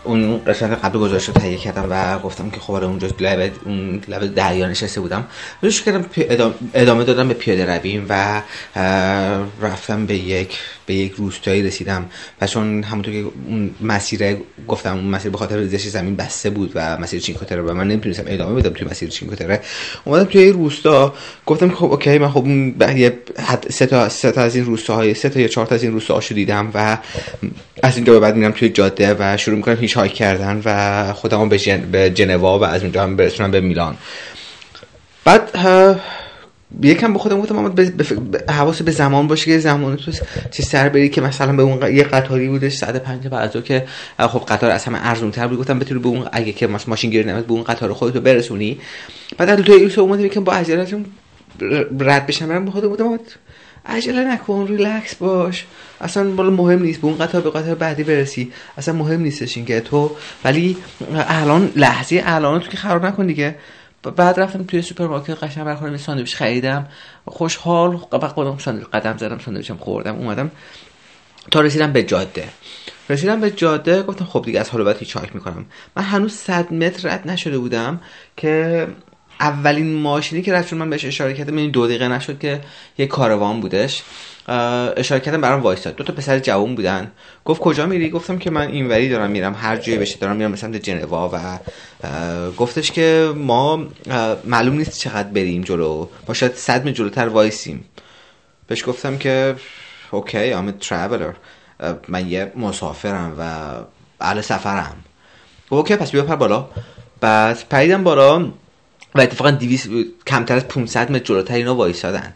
اون 0.04 0.44
قسمت 0.44 0.84
قبل 0.84 0.98
گذاشت 0.98 1.28
رو 1.28 1.34
تهیه 1.34 1.56
کردم 1.56 1.86
و 1.90 2.18
گفتم 2.18 2.50
که 2.50 2.60
خب 2.60 2.72
آره 2.72 2.86
اونجا 2.86 3.08
لب 3.20 3.52
اون 3.64 4.02
لب 4.08 4.34
دریا 4.34 4.68
نشسته 4.68 5.00
بودم. 5.00 5.24
روش 5.62 5.82
کردم 5.82 6.04
ادامه 6.74 7.04
دادم 7.04 7.28
به 7.28 7.34
پیاده 7.34 7.66
رویم 7.66 8.06
و 8.08 8.42
رفتم 9.62 10.06
به 10.06 10.14
یک 10.14 10.58
به 10.86 10.94
یک 10.94 11.12
روستایی 11.12 11.62
رسیدم. 11.62 12.04
و 12.40 12.46
چون 12.46 12.82
همونطور 12.82 13.14
که 13.14 13.24
اون 13.46 13.74
مسیر 13.80 14.36
گفتم 14.68 14.94
اون 14.94 15.04
مسیر 15.04 15.30
به 15.30 15.38
خاطر 15.38 15.56
ریزش 15.56 15.86
زمین 15.86 16.16
بسته 16.16 16.50
بود 16.50 16.72
و 16.74 16.98
مسیر 16.98 17.20
چینکوتره 17.20 17.62
و 17.62 17.74
من 17.74 17.88
نمی‌تونستم 17.88 18.24
ادامه 18.26 18.60
بدم 18.60 18.70
توی 18.70 18.88
مسیر 18.88 19.08
چینکوتره 19.08 19.60
اومدم 20.04 20.24
توی 20.24 20.52
روستا. 20.52 21.14
گفتم 21.46 21.70
خب 21.70 21.84
اوکی 21.84 22.18
من 22.18 22.30
خب 22.30 22.46
سه 23.70 23.86
تا 23.86 24.08
سه 24.08 24.32
تا 24.32 24.40
از 24.40 24.56
این 24.56 24.64
روستاهای 24.64 25.14
سه 25.14 25.28
تا 25.28 25.40
یا 25.40 25.48
چهار 25.48 25.66
تا 25.66 25.74
از 25.74 25.82
این 25.82 25.92
روستاهاشو 25.92 26.34
دیدم 26.34 26.70
و 26.74 26.98
از 27.82 27.96
اینجا 27.96 28.12
به 28.12 28.20
بعد 28.20 28.31
میرم 28.36 28.52
توی 28.52 28.68
جاده 28.68 29.16
و 29.18 29.36
شروع 29.36 29.56
می‌کنم 29.56 29.76
هیچ 29.76 29.96
هایک 29.96 30.14
کردن 30.14 30.62
و 30.64 31.12
خودمو 31.12 31.46
به, 31.46 31.58
جن... 31.58 31.80
به 31.80 32.10
جنوا 32.10 32.58
و 32.58 32.64
از 32.64 32.82
اونجا 32.82 33.02
هم 33.02 33.16
برسونم 33.16 33.50
به 33.50 33.60
میلان. 33.60 33.96
بعد 35.24 35.50
یکم 36.82 37.12
به 37.12 37.18
خودم 37.18 37.40
گفتم 37.40 37.58
اما 37.58 37.70
حواس 38.48 38.82
به 38.82 38.90
زمان 38.90 39.26
باشه 39.26 39.44
که 39.44 39.58
زمان 39.58 39.96
تو 39.96 40.12
چه 40.50 40.62
سر 40.62 40.88
بری 40.88 41.08
که 41.08 41.20
مثلا 41.20 41.52
به 41.52 41.62
اون 41.62 41.94
یه 41.94 42.02
قطاری 42.02 42.48
بودش 42.48 42.74
ساعت 42.74 42.96
5 42.96 43.28
بعد 43.28 43.64
که 43.64 43.84
خب 44.18 44.44
قطار 44.48 44.70
از 44.70 44.84
همه 44.84 44.98
ارزون 45.02 45.30
تر 45.30 45.46
بود. 45.46 45.58
گفتم 45.58 45.78
بتونی 45.78 46.00
به 46.00 46.08
اون 46.08 46.28
اگه 46.32 46.52
که 46.52 46.66
ماشین 46.66 47.10
گیر 47.10 47.26
نمیاد 47.26 47.46
به 47.46 47.52
اون 47.52 47.62
قطار 47.62 47.92
خودتو 47.92 48.20
برسونی. 48.20 48.80
بعد 49.38 49.48
از 49.48 49.58
تو 49.58 49.72
ایسو 49.72 50.00
اومد 50.00 50.30
که 50.30 50.40
با 50.40 50.52
عجله 50.52 50.86
رد 52.00 52.26
بشم 52.26 52.48
برم 52.48 52.64
به 52.64 52.70
خودم 52.70 52.88
گفتم 52.88 53.18
عجله 53.86 54.32
نکن 54.32 54.66
ریلکس 54.68 55.14
باش. 55.14 55.64
اصلا 56.02 56.30
بالا 56.30 56.50
مهم 56.50 56.82
نیست 56.82 57.00
به 57.00 57.06
اون 57.06 57.18
قطار 57.18 57.40
به 57.40 57.50
قطار 57.50 57.74
بعدی 57.74 58.04
برسی. 58.04 58.52
اصلا 58.78 58.94
مهم 58.94 59.20
نیستش 59.20 59.56
این 59.56 59.66
که 59.66 59.80
تو 59.80 60.16
ولی 60.44 60.76
الان 61.14 61.72
لحظه 61.76 62.22
الان 62.26 62.60
تو 62.60 62.70
که 62.70 62.76
خراب 62.76 63.06
نکن 63.06 63.26
دیگه. 63.26 63.56
بعد 64.16 64.40
رفتم 64.40 64.64
توی 64.64 64.82
سوپرمارکت 64.82 65.44
قشنگ 65.44 65.64
برای 65.64 65.76
خودم 65.76 65.96
ساندویچ 65.96 66.36
خریدم. 66.36 66.86
خوشحال 67.24 67.96
خودم 67.96 68.58
ساندویچ 68.58 68.88
قدم 68.88 69.16
زدم 69.16 69.38
ساندویچم 69.38 69.76
خوردم 69.76 70.14
اومدم. 70.16 70.50
تا 71.50 71.60
رسیدم 71.60 71.92
به 71.92 72.02
جاده. 72.02 72.48
رسیدم 73.10 73.40
به 73.40 73.50
جاده 73.50 74.02
گفتم 74.02 74.24
خب 74.24 74.42
دیگه 74.44 74.60
از 74.60 74.70
حالا 74.70 74.77
به 74.77 74.84
بعد 74.84 74.98
hitch 74.98 75.16
می‌کنم. 75.34 75.66
من 75.96 76.02
هنوز 76.02 76.32
100 76.32 76.72
متر 76.72 77.08
رد 77.08 77.30
نشده 77.30 77.58
بودم 77.58 78.00
که 78.36 78.86
اولین 79.40 79.94
ماشینی 79.94 80.42
که 80.42 80.52
رفت 80.52 80.72
من 80.72 80.90
بهش 80.90 81.04
اشاره 81.04 81.34
کردم 81.34 81.56
این 81.56 81.70
دو 81.70 81.86
دقیقه 81.86 82.08
نشد 82.08 82.38
که 82.38 82.60
یه 82.98 83.06
کاروان 83.06 83.60
بودش. 83.60 84.02
اشاره 84.48 85.20
کردم 85.20 85.40
برام 85.40 85.60
وایستاد 85.60 85.96
دو 85.96 86.04
تا 86.04 86.12
پسر 86.12 86.38
جوان 86.38 86.74
بودن. 86.74 87.12
گفت 87.44 87.60
کجا 87.60 87.86
میری؟ 87.86 88.10
گفتم 88.10 88.38
که 88.38 88.50
من 88.50 88.68
اینوری 88.68 89.08
دارم 89.08 89.30
میرم. 89.30 89.54
هر 89.54 89.76
جایی 89.76 89.98
بشه 89.98 90.18
دارم 90.18 90.36
میرم 90.36 90.50
مثلا 90.50 90.78
جنوا 90.78 91.30
و 91.32 91.58
گفتش 92.56 92.90
که 92.90 93.32
ما 93.36 93.86
معلوم 94.44 94.76
نیست 94.76 94.98
چقدر 94.98 95.28
بریم 95.28 95.62
جلو. 95.62 96.08
ما 96.28 96.34
شاید 96.34 96.54
صد 96.54 96.88
جلوتر 96.88 97.28
وایسیم. 97.28 97.84
بهش 98.66 98.88
گفتم 98.88 99.18
که 99.18 99.56
okay 100.10 100.52
I'm 100.52 100.70
traveler 100.70 101.32
من 102.08 102.28
یه 102.28 102.52
مسافرم 102.56 103.36
و 103.38 103.72
اهل 104.20 104.40
سفرم. 104.40 104.96
اوکی 105.68 105.96
پس 105.96 106.10
بیا 106.10 106.22
پر 106.22 106.36
بالا. 106.36 106.68
بعد 107.20 107.64
پریدم 107.70 108.04
بالا 108.04 108.38
و 109.14 109.20
اتفاقا 109.20 109.50
200 109.50 109.88
کمتر 110.26 110.56
از 110.56 110.68
500 110.68 111.10
متر 111.10 111.24
جلوتر 111.24 111.54
اینا 111.54 111.74
وایسادن. 111.74 112.34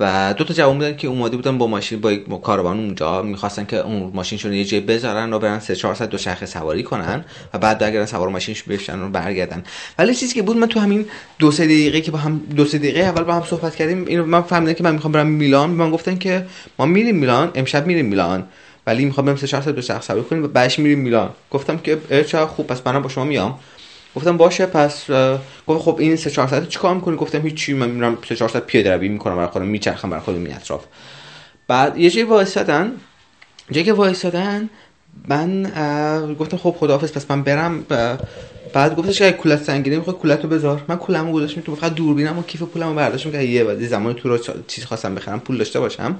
و 0.00 0.34
دو 0.38 0.44
تا 0.44 0.54
جوان 0.54 0.78
بودن 0.78 0.96
که 0.96 1.08
اومده 1.08 1.36
بودن 1.36 1.58
با 1.58 1.66
ماشین 1.66 2.00
با 2.28 2.36
کاروان 2.36 2.78
اونجا. 2.78 3.22
می‌خواستن 3.22 3.64
که 3.64 3.76
اون 3.76 4.10
ماشینشون 4.14 4.52
یه 4.52 4.64
جای 4.64 4.80
بذارن 4.80 5.32
و 5.32 5.38
برن 5.38 5.60
3 5.60 5.76
400 5.76 6.08
دو 6.08 6.18
شخص 6.18 6.52
سواری 6.52 6.82
کنن 6.82 7.24
و 7.54 7.58
بعد 7.58 7.82
اگر 7.82 8.06
سوار 8.06 8.28
ماشینش 8.28 8.62
بشن 8.62 9.02
و 9.02 9.08
برگردن. 9.08 9.64
ولی 9.98 10.14
چیزی 10.14 10.34
که 10.34 10.42
بود 10.42 10.56
من 10.56 10.66
تو 10.66 10.80
همین 10.80 11.06
دو 11.38 11.50
سه 11.50 11.64
دقیقه 11.64 12.00
که 12.00 12.10
با 12.10 12.18
هم 12.18 12.40
دو 12.56 12.64
سه 12.64 12.78
دقیقه 12.78 13.00
اول 13.00 13.22
با 13.22 13.34
هم 13.34 13.42
صحبت 13.42 13.76
کردیم 13.76 14.04
اینو 14.06 14.26
من 14.26 14.42
فهمیدم 14.42 14.72
که 14.72 14.84
من 14.84 14.92
می‌خوام 14.92 15.12
برم 15.12 15.26
میلان. 15.26 15.70
من 15.70 15.90
گفتن 15.90 16.18
که 16.18 16.46
ما 16.78 16.86
میریم 16.86 17.16
میلان 17.16 17.50
امشب 17.54 17.86
میریم 17.86 18.06
میلان. 18.06 18.44
ولی 18.86 19.04
می‌خوام 19.04 19.26
برم 19.26 19.36
3 19.36 19.46
400 19.46 19.74
دو 19.74 19.82
شخص 19.82 20.06
سواری 20.06 20.22
کنیم 20.22 20.44
و 20.44 20.48
بعدش 20.48 20.78
میریم 20.78 20.98
میلان. 20.98 21.30
گفتم 21.50 21.78
که 21.78 21.98
چه 22.28 22.46
خوب 22.46 22.66
پس 22.66 22.82
منم 22.86 23.02
با 23.02 23.08
شما 23.08 23.24
میام. 23.24 23.58
گفتم 24.16 24.36
باشه 24.36 24.66
پس 24.66 25.10
گفت 25.66 25.82
خب 25.82 25.96
این 25.98 26.16
3 26.16 26.30
4 26.30 26.48
ساعت 26.48 26.68
چیکار 26.68 26.94
می‌کنی؟ 26.94 27.16
گفتم 27.16 27.42
هیچی 27.42 27.74
من 27.74 27.90
میرم 27.90 28.18
3 28.28 28.36
4 28.36 28.48
ساعت 28.48 28.66
پیاده 28.66 28.96
روی 28.96 29.08
می‌کنم 29.08 29.36
برای 29.36 29.48
خودم 29.48 29.66
میچرخم 29.66 30.10
برای 30.10 30.22
خودم 30.22 30.44
این 30.44 30.54
اطراف 30.54 30.84
بعد 31.68 31.98
یه 31.98 32.10
جایی 32.10 32.26
وایسادن 32.26 32.92
جایی 33.70 33.84
که 33.84 33.92
وایسادن 33.92 34.70
من 35.28 35.62
گفتم 36.38 36.56
خب 36.56 36.76
خداحافظ 36.78 37.12
پس 37.12 37.30
من 37.30 37.42
برم 37.42 37.84
بعد 38.72 38.96
گفتش 38.96 39.18
که 39.18 39.32
کولت 39.32 39.62
سنگینه 39.62 39.96
می‌خواد 39.96 40.18
کولت 40.18 40.46
بذار. 40.46 40.84
من 40.88 40.96
کولمو 40.96 41.32
گذاشتم 41.32 41.60
تو 41.60 41.74
فقط 41.74 41.94
دوربینم 41.94 42.38
و 42.38 42.42
کیف 42.42 42.62
پولمو 42.62 42.94
برداشتم 42.94 43.30
که 43.30 43.38
یه 43.42 43.64
بعد 43.64 43.86
زمان 43.86 44.14
تو 44.14 44.28
رو 44.28 44.38
چیز 44.66 44.84
خواستم 44.84 45.14
بخرم 45.14 45.40
پول 45.40 45.58
داشته 45.58 45.80
باشم. 45.80 46.16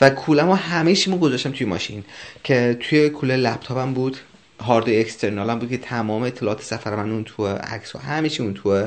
و 0.00 0.10
کولمو 0.10 0.54
همه 0.54 0.94
چیمو 0.94 1.18
گذاشتم 1.18 1.50
توی 1.50 1.66
ماشین 1.66 2.04
که 2.44 2.78
توی 2.80 3.10
کوله 3.10 3.36
لپتاپم 3.36 3.94
بود. 3.94 4.16
هارد 4.60 4.88
اکسترنال 4.88 5.50
هم 5.50 5.58
بود 5.58 5.70
که 5.70 5.76
تمام 5.76 6.22
اطلاعات 6.22 6.62
سفر 6.62 6.96
من 6.96 7.10
اون 7.10 7.24
تو 7.24 7.46
عکس 7.46 7.94
و 7.94 8.28
چی 8.28 8.42
اون 8.42 8.54
تو 8.54 8.86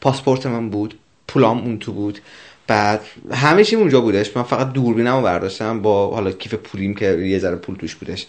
پاسپورت 0.00 0.46
من 0.46 0.70
بود 0.70 0.94
پولام 1.28 1.58
اون 1.58 1.78
تو 1.78 1.92
بود. 1.92 2.18
بعد 2.66 3.00
همه 3.32 3.66
اونجا 3.72 4.00
بودش. 4.00 4.36
من 4.36 4.42
فقط 4.42 4.72
دوربینم 4.72 5.16
رو 5.16 5.22
برداشتم 5.22 5.82
با 5.82 6.10
حالا 6.10 6.30
کیف 6.30 6.54
پولیم 6.54 6.94
که 6.94 7.18
یه 7.18 7.38
ذره 7.38 7.56
پول 7.56 7.76
توش 7.76 7.94
بودش. 7.94 8.26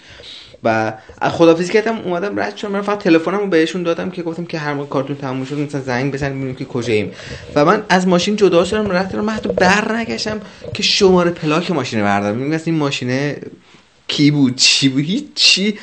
و 0.64 0.94
خدافیزی 1.22 1.74
کردم 1.74 1.98
اومدم 1.98 2.40
رد 2.40 2.58
شدم. 2.58 2.72
من 2.72 2.82
فقط 2.82 3.00
تلفنم 3.00 3.38
رو 3.40 3.48
بهشون 3.48 3.84
دادم 3.84 4.10
که 4.10 4.24
گفتم 4.24 4.46
که 4.46 4.60
هر 4.60 4.74
موقع 4.74 4.88
کارتون 4.88 5.16
تموم 5.16 5.46
شد 5.46 5.58
مثلا 5.58 5.82
زنگ 5.82 6.14
بزنید 6.14 6.34
ببینیم 6.34 6.56
که 6.56 6.66
کجاییم. 6.66 7.12
و 7.56 7.66
من 7.66 7.84
از 7.90 8.08
ماشین 8.08 8.36
جدا 8.36 8.66
شدم 8.66 8.92
رفتم 8.92 9.22
من 9.22 9.34
حتی 9.34 9.50
بر 9.50 9.92
نگشتم 9.96 10.42
که 10.74 10.84
شماره 10.84 11.32
پلاک 11.32 11.72
ماشین 11.72 12.04
بردارم. 12.04 12.52
این 12.66 12.76
ماشینه 12.76 13.38
کی 14.08 14.32
بود 14.32 14.56
چی 14.56 14.90
بود؟ 14.90 15.04
هیچ 15.04 15.26
چی. 15.36 15.80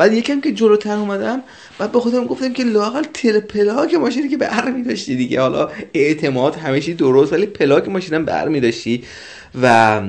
بعد 0.00 0.12
یکم 0.12 0.40
که 0.40 0.52
جلوتر 0.52 0.96
اومدم 0.96 1.42
بعد 1.78 1.92
به 1.92 2.00
خودم 2.00 2.24
گفتم 2.24 2.52
که 2.52 2.64
لاقل 2.64 3.02
تل 3.02 3.40
پلاک 3.40 3.94
ماشینی 3.94 4.28
که 4.28 4.36
بر 4.36 4.70
می 4.70 4.82
داشتی 4.82 5.16
دیگه. 5.16 5.40
حالا 5.40 5.68
اعتماد 5.94 6.54
همیشه 6.54 6.92
درست 6.92 7.32
ولی 7.32 7.46
پلاک 7.46 7.88
ماشینم 7.88 8.24
بر 8.24 8.48
می 8.48 8.60
داشتی 8.60 9.04
و 9.62 10.00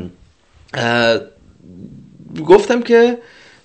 گفتم 2.45 2.81
که 2.81 3.17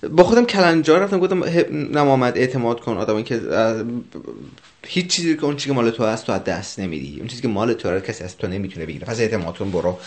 با 0.09 0.23
خودم 0.23 0.45
کلنجار 0.45 0.99
رفتم 0.99 1.19
گفتم 1.19 1.43
نمامد 1.71 2.37
اعتماد 2.37 2.79
کن 2.79 2.97
آدمی 2.97 3.23
که 3.23 3.41
هیچ 4.87 5.07
چیزی 5.07 5.35
که 5.35 5.45
اون 5.45 5.55
چیزی 5.55 5.69
که 5.69 5.75
مال 5.75 5.89
تو 5.89 6.03
هست 6.03 6.25
تو 6.25 6.31
از 6.31 6.43
دست 6.43 6.79
نمیدی. 6.79 7.15
اون 7.19 7.27
چیزی 7.27 7.41
که 7.41 7.47
مال 7.47 7.73
تو 7.73 7.99
کسی 7.99 8.23
از 8.23 8.37
تو 8.37 8.47
نمی‌تونه 8.47 8.85
بگیره. 8.85 9.05
پس 9.05 9.19
اعتماد 9.19 9.57
کن 9.57 9.71
برو. 9.71 9.97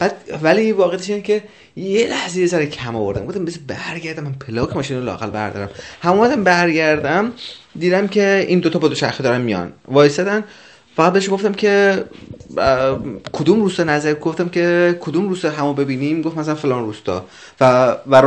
بعد 0.00 0.16
ولی 0.42 0.72
واقعیتش 0.72 1.10
اینه 1.10 1.22
که 1.22 1.42
یه 1.76 2.06
لحظه 2.06 2.46
ذره 2.46 2.66
کم 2.66 2.96
آوردم. 2.96 3.26
گفتم 3.26 3.44
بس 3.44 3.58
برگردم. 3.58 4.22
من 4.22 4.32
پلاک 4.32 4.76
ماشین 4.76 4.96
رو 4.96 5.04
لاقل 5.04 5.30
بردارم. 5.30 5.68
هم 6.02 6.12
اومدم 6.12 6.44
برگردم 6.44 7.32
دیدم 7.78 8.08
که 8.08 8.44
این 8.48 8.60
دوتا 8.60 8.78
با 8.78 8.88
دو 8.88 8.94
شرخه 8.94 9.22
دارن 9.22 9.40
میان. 9.40 9.72
وایسادن. 9.88 10.44
فقط 10.96 11.12
بهش 11.12 11.30
گفتم 11.30 11.52
که 11.52 12.04
کدوم 13.32 13.62
روستا 13.62 13.84
نظر؟ 13.84 14.14
گفتم 14.14 14.48
که 14.48 14.98
کدوم 15.00 15.28
روستا 15.28 15.50
همو 15.50 15.74
ببینیم؟ 15.74 16.22
گفت 16.22 16.36
مثلا 16.36 16.54
فلان 16.54 16.84
روستا 16.84 17.24
و 17.60 17.96
و, 18.06 18.18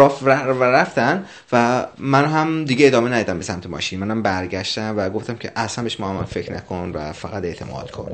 و 0.59 0.63
رفتن 0.63 1.25
و 1.51 1.85
من 1.97 2.25
هم 2.25 2.65
دیگه 2.65 2.87
ادامه 2.87 3.09
ندیدم 3.09 3.37
به 3.37 3.43
سمت 3.43 3.67
ماشین. 3.67 3.99
منم 3.99 4.21
برگشتم 4.21 4.93
و 4.97 5.09
گفتم 5.09 5.35
که 5.35 5.51
اصلا 5.55 5.83
بهش 5.83 5.99
محمد 5.99 6.25
فکر 6.25 6.53
نکن 6.53 6.91
و 6.93 7.13
فقط 7.13 7.43
اعتماد 7.43 7.91
کن. 7.91 8.11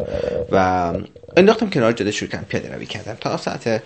و 0.51 0.93
انداختم 1.38 1.69
کنار 1.69 1.91
جاده 1.91 2.12
شروع 2.12 2.31
کردم 2.31 2.45
پیاده 2.49 2.75
روی 2.75 2.85
کردم. 2.85 3.17
تا 3.21 3.38
ساعت 3.38 3.83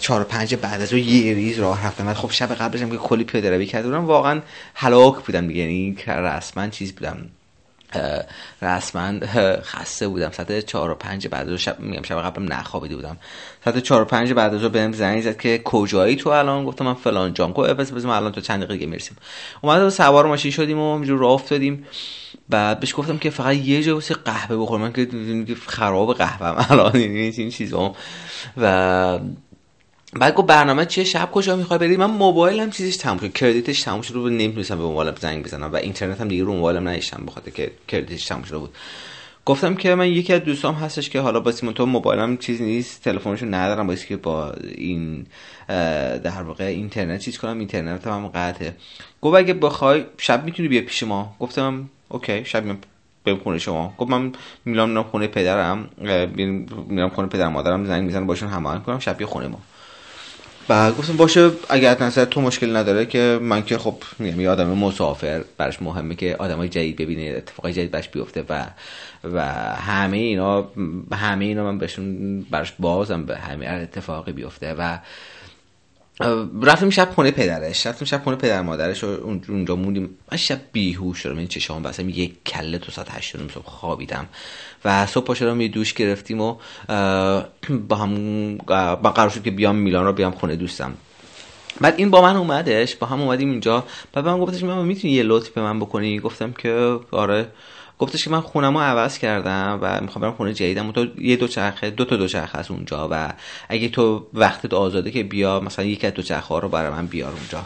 چهار 0.00 0.24
پنج 0.24 0.54
بعد 0.54 0.80
از 0.80 0.92
اون 0.92 1.02
یه 1.02 1.34
ریز 1.34 1.58
راه 1.58 1.86
رفتم. 1.86 2.14
خب 2.14 2.30
شب 2.30 2.54
قبلش 2.54 2.82
هم 2.82 2.90
که 2.90 2.96
کلی 2.96 3.24
پیاده 3.24 3.50
روی 3.50 3.66
کرده 3.66 3.88
بودم 3.88 4.04
واقعا 4.04 4.40
هلاک 4.74 5.14
بودم 5.14 5.48
دیگه. 5.48 5.60
یعنی 5.60 5.96
رسما 6.06 6.68
چیز 6.68 6.92
بودم. 6.92 7.16
رسما 8.62 9.12
خسته 9.62 10.08
بودم. 10.08 10.30
ساعت 10.30 10.58
چهار 10.58 10.90
و 10.90 10.94
پنج 10.94 11.28
بعد 11.28 11.48
از 11.48 11.58
شب 11.58 11.80
میگم 11.80 12.02
شب 12.02 12.22
قبلم 12.22 12.52
نخوابیده 12.52 12.96
بودم. 12.96 13.16
ساعت 13.64 13.78
چهار 13.78 14.02
و 14.02 14.04
پنج 14.04 14.32
بعد 14.32 14.54
از 14.54 14.62
بهم 14.62 14.92
زنگ 14.92 15.22
زد 15.22 15.36
که 15.36 15.58
کجایی 15.64 16.16
تو 16.16 16.30
الان؟ 16.30 16.64
گفتم 16.64 16.84
من 16.84 16.94
فلان 16.94 17.34
جام. 17.34 17.52
گفت 17.52 17.70
بس 17.70 17.92
بس 17.92 18.04
الان 18.04 18.32
تو 18.32 18.40
چند 18.40 18.64
دقیقه 18.64 18.86
می‌رسیم. 18.86 19.16
اومد 19.62 19.88
سوار 19.88 20.26
ماشین 20.26 20.50
شدیم 20.50 20.78
و 20.78 20.94
همینجور 20.94 21.18
راه 21.18 21.32
افتادیم. 21.32 21.86
بعد 22.48 22.80
بهش 22.80 22.94
گفتم 22.96 23.18
که 23.18 23.30
فقط 23.30 23.54
یه 23.54 23.82
جا 23.82 23.94
واسه 23.94 24.14
قهوه 24.14 24.56
بخورم. 24.56 24.82
من 24.82 24.92
که 24.92 25.08
خراب 25.66 26.14
قهوه 26.14 26.70
الان 26.70 26.96
این 26.96 27.50
چیزام. 27.50 27.94
و 28.56 29.18
بعد 30.20 30.34
گفت 30.34 30.46
برنامه 30.46 30.86
چیه؟ 30.86 31.04
شب 31.04 31.30
کجا 31.32 31.56
می‌خوای 31.56 31.78
بری؟ 31.78 31.96
من 31.96 32.06
موبایلم 32.06 32.70
چیزش 32.70 32.96
تموم 32.96 33.18
شد. 33.18 33.32
کردیتش 33.32 33.82
تموم 33.82 34.02
شد 34.02 34.14
رو 34.14 34.28
نمی‌تونستم 34.28 34.76
به 34.76 34.82
موبایلم 34.82 35.14
زنگ 35.20 35.44
بزنم 35.44 35.72
و 35.72 35.76
اینترنت 35.76 36.20
هم 36.20 36.28
دیگه 36.28 36.44
رو 36.44 36.54
موبایلم 36.54 36.88
نداشتم 36.88 37.26
بخاطر 37.26 37.50
که 37.50 37.70
کردیتش 37.88 38.24
تموم 38.24 38.42
شده 38.42 38.58
بود. 38.58 38.74
گفتم 39.44 39.74
که 39.74 39.94
من 39.94 40.08
یکی 40.08 40.32
از 40.32 40.40
دوستام 40.40 40.74
هستش 40.74 41.10
که 41.10 41.20
حالا 41.20 41.40
با 41.40 41.52
تو 41.52 41.86
موبایلم 41.86 42.36
چیز 42.36 42.62
نیست 42.62 43.04
تلفنشو 43.04 43.46
ندارم 43.46 43.86
باید 43.86 44.06
که 44.06 44.16
با 44.16 44.52
این 44.74 45.26
در 46.18 46.42
واقع 46.42 46.64
اینترنت 46.64 47.20
چیز 47.20 47.38
کنم. 47.38 47.58
اینترنت 47.58 48.06
هم 48.06 48.28
قطعه. 48.28 48.76
گفت 49.22 49.36
اگه 49.36 49.54
بخوای 49.54 50.04
شب 50.18 50.44
می‌تونی 50.44 50.68
بیا 50.68 50.82
پیش 50.82 51.02
ما. 51.02 51.36
گفتم 51.40 51.90
اوکی 52.08 52.44
شب 52.44 52.64
میام 52.64 52.78
بریم 53.24 53.38
خونه 53.38 53.58
شما. 53.58 53.94
گفت 53.98 54.10
من 54.10 54.32
میرم 54.64 55.02
خونه 55.02 55.26
پدرم. 55.26 55.88
میرم 56.88 57.08
خونه 57.08 57.28
پدر 57.28 57.48
مادرم 57.48 57.84
زنگ 57.84 58.04
می‌زنم 58.04 58.26
باشون 58.26 58.48
هماهنگ 58.48 58.82
کنم 58.82 58.98
شب 58.98 59.24
خونه 59.24 59.46
ما. 59.48 59.58
و 60.68 60.92
گفتم 60.92 61.16
باشه 61.16 61.50
اگر 61.68 62.02
نظر 62.02 62.24
تو 62.24 62.40
مشکل 62.40 62.76
نداره 62.76 63.06
که 63.06 63.38
من 63.42 63.64
که 63.64 63.78
خب 63.78 64.02
میگم 64.18 64.40
یه 64.40 64.50
آدم 64.50 64.66
مسافر 64.66 65.44
براش 65.56 65.82
مهمه 65.82 66.14
که 66.14 66.36
آدمای 66.38 66.68
جدید 66.68 66.96
ببینه 66.96 67.36
اتفاقای 67.36 67.72
جدید 67.72 67.90
براش 67.90 68.08
بیفته 68.08 68.44
و 68.48 68.66
و 69.24 69.40
همه 69.74 70.16
اینا 70.16 70.70
همه 71.12 71.44
اینا 71.44 71.64
من 71.64 71.78
بهشون 71.78 72.40
براش 72.42 72.72
بازم 72.78 73.24
به 73.24 73.36
همه 73.36 73.66
اتفاقی 73.66 74.32
بیفته 74.32 74.74
و 74.78 74.98
رفتیم 76.62 76.90
شب 76.90 77.10
خونه 77.14 77.30
پدرش 77.30 77.86
رفتیم 77.86 78.06
شب 78.06 78.22
خونه 78.24 78.36
پدر 78.36 78.62
مادرش 78.62 79.04
و 79.04 79.06
اونجا 79.48 79.76
موندیم. 79.76 80.18
من 80.32 80.38
شب 80.38 80.60
بیهوش 80.72 81.18
شدم 81.18 81.38
این 81.38 81.48
چشام 81.48 81.82
بستم 81.82 82.08
یک 82.08 82.44
کله 82.46 82.78
تو 82.78 82.92
ساعت 82.92 83.10
هشت 83.10 83.36
صبح 83.36 83.64
خوابیدم. 83.64 84.26
و 84.84 85.06
صبح 85.06 85.24
پاشدم 85.24 85.60
یه 85.60 85.68
دوش 85.68 85.94
گرفتیم 85.94 86.40
و 86.40 86.56
با 87.88 87.96
هم 87.96 88.56
با 89.02 89.10
قرار 89.14 89.30
شد 89.30 89.42
که 89.42 89.50
بیام 89.50 89.76
میلان 89.76 90.04
رو 90.04 90.12
بیام 90.12 90.32
خونه 90.32 90.56
دوستم. 90.56 90.94
بعد 91.80 91.94
این 91.96 92.10
با 92.10 92.22
من 92.22 92.36
اومدش 92.36 92.96
با 92.96 93.06
هم 93.06 93.20
اومدیم 93.20 93.50
اینجا. 93.50 93.84
به 94.12 94.22
من 94.22 94.38
گفتش 94.38 94.62
من 94.62 94.84
می‌تونی 94.84 95.14
یه 95.14 95.22
لطف 95.22 95.48
به 95.48 95.62
من 95.62 95.80
بکنی؟ 95.80 96.18
گفتم 96.18 96.52
که 96.52 96.98
آره. 97.10 97.48
گفتش 97.98 98.24
که 98.24 98.30
من 98.30 98.40
خونم 98.40 98.74
رو 98.74 98.80
عوض 98.80 99.18
کردم 99.18 99.78
و 99.82 100.00
می‌خوام 100.00 100.22
برم 100.22 100.32
خونه 100.32 100.54
جدیدم. 100.54 100.92
تو 100.92 101.06
یه 101.18 101.36
دو 101.36 101.48
چرخه 101.48 101.90
دو 101.90 102.04
تا 102.04 102.16
دو 102.16 102.28
چرخه 102.28 102.58
از 102.58 102.70
اونجا 102.70 103.08
و 103.10 103.32
اگه 103.68 103.88
تو 103.88 104.26
وقتت 104.34 104.74
آزاده 104.74 105.10
که 105.10 105.22
بیا 105.22 105.60
مثلا 105.60 105.84
یکی 105.84 106.06
از 106.06 106.14
دو 106.14 106.22
چرخه 106.22 106.48
ها 106.48 106.58
رو 106.58 106.68
برای 106.68 106.90
من 106.90 107.06
بیار 107.06 107.32
اونجا. 107.32 107.64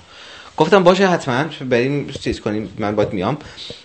گفتم 0.56 0.84
باشه 0.84 1.06
حتما 1.06 1.44
بریم 1.70 2.08
چیز 2.08 2.40
کنیم 2.40 2.72
من 2.78 2.96
باید 2.96 3.12
میام. 3.12 3.38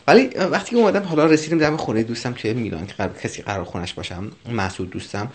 ولی 0.08 0.30
وقتی 0.52 0.72
که 0.72 0.76
اومدم 0.76 1.04
حالا 1.04 1.26
رسیدیم 1.26 1.58
دم 1.58 1.78
خونه 1.78 2.04
دوستم 2.04 2.34
توی 2.34 2.54
میلان 2.54 2.88
که 2.88 2.94
قرار 2.94 3.14
کسی 3.24 3.42
قرار 3.42 3.64
خونش 3.64 3.94
باشم 3.94 4.32
مسعود 4.52 4.90
دوستم. 4.90 5.32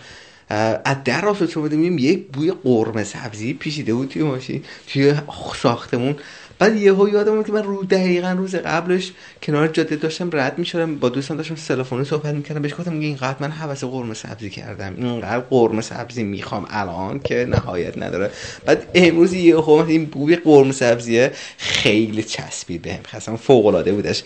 از 0.85 1.03
در 1.05 1.21
راه 1.21 1.37
بودیم 1.39 1.97
یک 1.97 2.27
بوی 2.27 2.51
قرمه 2.63 3.03
سبزی 3.03 3.53
پیشیده 3.53 3.93
بود 3.93 4.09
توی 4.09 4.23
ماشین 4.23 4.63
توی 4.87 5.13
ساختمون. 5.61 6.15
بعد 6.61 6.75
یهو 6.75 7.09
یادم 7.09 7.43
که 7.43 7.51
من 7.51 7.63
رو 7.63 7.83
دقیقا 7.83 8.31
روز 8.31 8.55
قبلش 8.55 9.11
کنار 9.43 9.67
جاده 9.67 9.95
داشتم 9.95 10.29
رد 10.33 10.57
می‌شدم 10.59 10.95
با 10.95 11.09
دوستان 11.09 11.37
داشتم 11.37 11.55
تلفنی 11.55 12.05
صحبت 12.05 12.33
می‌کردم 12.33 12.61
بهش 12.61 12.73
گفتم 12.73 12.99
اینقدر 12.99 13.35
من 13.39 13.51
حوس 13.51 13.83
قرمه 13.83 14.13
سبزی 14.13 14.49
کردم 14.49 14.93
اینقدر 14.97 15.39
قرمه 15.39 15.81
سبزی 15.81 16.23
می‌خوام 16.23 16.65
الان 16.69 17.19
که 17.19 17.45
نهایت 17.49 17.97
نداره. 17.97 18.31
بعد 18.65 18.87
امروز 18.95 19.33
یهو 19.33 19.69
این 19.69 20.05
بوی 20.05 20.35
قرمه 20.35 20.71
سبزیه 20.71 21.31
خیلی 21.57 22.23
چسبید 22.23 22.81
بهم 22.81 22.99
خاصا 23.11 23.37
فوق 23.37 23.65
العاده 23.65 23.91
بودش 23.91 24.23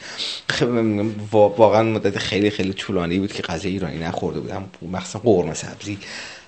واقعا 1.31 1.83
مدت 1.83 2.17
خیلی 2.17 2.49
خیلی 2.49 2.73
طولانی 2.73 3.19
بود 3.19 3.33
که 3.33 3.43
غذای 3.43 3.71
ایرانی 3.71 3.97
نخورده 3.97 4.39
بودم 4.39 4.63
مخصوصا 4.91 5.19
قرمه 5.19 5.53
سبزی. 5.53 5.97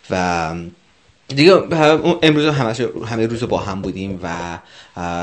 و 0.10 0.54
دیگه 1.28 1.54
امروز 2.22 2.46
همه 2.46 2.74
همه 3.08 3.28
روز 3.28 3.44
با 3.44 3.58
هم 3.58 3.82
بودیم 3.82 4.20
و 4.24 4.60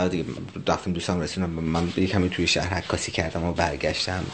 دیگه 0.08 0.24
رفتیم 0.66 0.92
دوستان 0.92 1.22
رسیدم 1.22 1.50
من 1.50 1.92
یه 1.96 2.06
کمی 2.06 2.30
توی 2.30 2.46
شهر 2.46 2.74
عکاسی 2.74 3.12
کردم 3.12 3.44
و 3.44 3.52
برگشتم. 3.52 4.24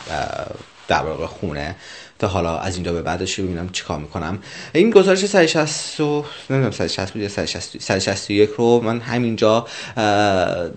در 0.91 1.03
واقع 1.03 1.27
خونه. 1.27 1.75
تا 2.19 2.29
حالا 2.29 2.59
از 2.59 2.75
اینجا 2.75 2.93
به 2.93 3.03
بعدش 3.03 3.41
ببینم 3.41 3.69
چیکار 3.69 3.99
می‌کنم. 3.99 4.39
این 4.75 4.91
گزارش 4.91 5.27
160 5.27 6.01
و 6.01 6.25
نمی‌دونم 6.51 6.71
160 6.71 7.13
بود 7.13 7.23
یا 7.23 7.29
161 7.29 8.51
رو 8.51 8.81
من 8.81 9.01
همینجا 9.01 9.67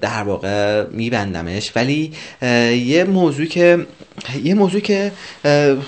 در 0.01 0.23
واقع 0.25 0.85
میبندمش. 0.91 1.71
ولی 1.75 2.13
یه 2.85 3.03
موضوع 3.03 3.45
که 3.45 3.85
یه 4.43 4.53
موضوع 4.53 4.81
که 4.81 5.11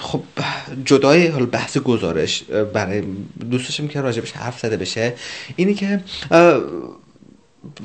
خب 0.02 0.22
جدای 0.86 1.28
بحث 1.28 1.78
گزارش 1.78 2.44
برای 2.74 3.04
دوست 3.52 3.90
که 3.90 4.02
راجبش 4.02 4.32
حرف 4.32 4.60
زده 4.60 4.78
بشه. 4.78 5.14
اینی 5.56 5.74
که 5.74 6.00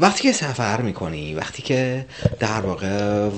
وقتی 0.01 0.23
که 0.23 0.33
سفر 0.33 0.81
می‌کنی 0.81 1.35
وقتی 1.35 1.62
که 1.62 2.07
در 2.38 2.61
واقع 2.61 3.29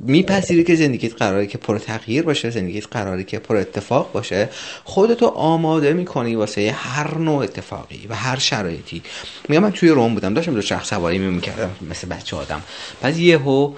میپذیری 0.00 0.64
که 0.64 0.74
زندگیت 0.74 1.14
قراری 1.14 1.46
که 1.46 1.58
پر 1.58 1.78
تغییر 1.78 2.22
باشه 2.22 2.50
زندگیت 2.50 2.86
قراری 2.90 3.24
که 3.24 3.38
پر 3.38 3.56
اتفاق 3.56 4.12
باشه 4.12 4.48
خودتو 4.84 5.26
آماده 5.26 5.92
می‌کنی 5.92 6.34
واسه 6.34 6.74
هر 6.76 7.18
نوع 7.18 7.42
اتفاقی 7.42 8.06
و 8.08 8.14
هر 8.14 8.38
شرایطی. 8.38 9.02
میگم 9.48 9.62
من 9.62 9.72
توی 9.72 9.88
روم 9.88 10.14
بودم 10.14 10.34
داشتم 10.34 10.54
دو 10.54 10.62
شخص 10.62 10.88
سواری 10.90 11.18
می‌کردم 11.18 11.70
مثل 11.90 12.08
بچه 12.08 12.36
آدم. 12.36 12.62
بعد 13.02 13.16
یهو 13.16 13.72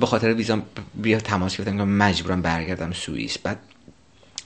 به 0.00 0.06
خاطر 0.06 0.34
ویزام 0.34 0.62
بیا 0.94 1.20
تماس 1.20 1.56
گرفتم 1.56 1.76
که 1.76 1.84
مجبورم 1.84 2.42
برگردم 2.42 2.92
سوئیس. 2.92 3.38
بعد 3.38 3.58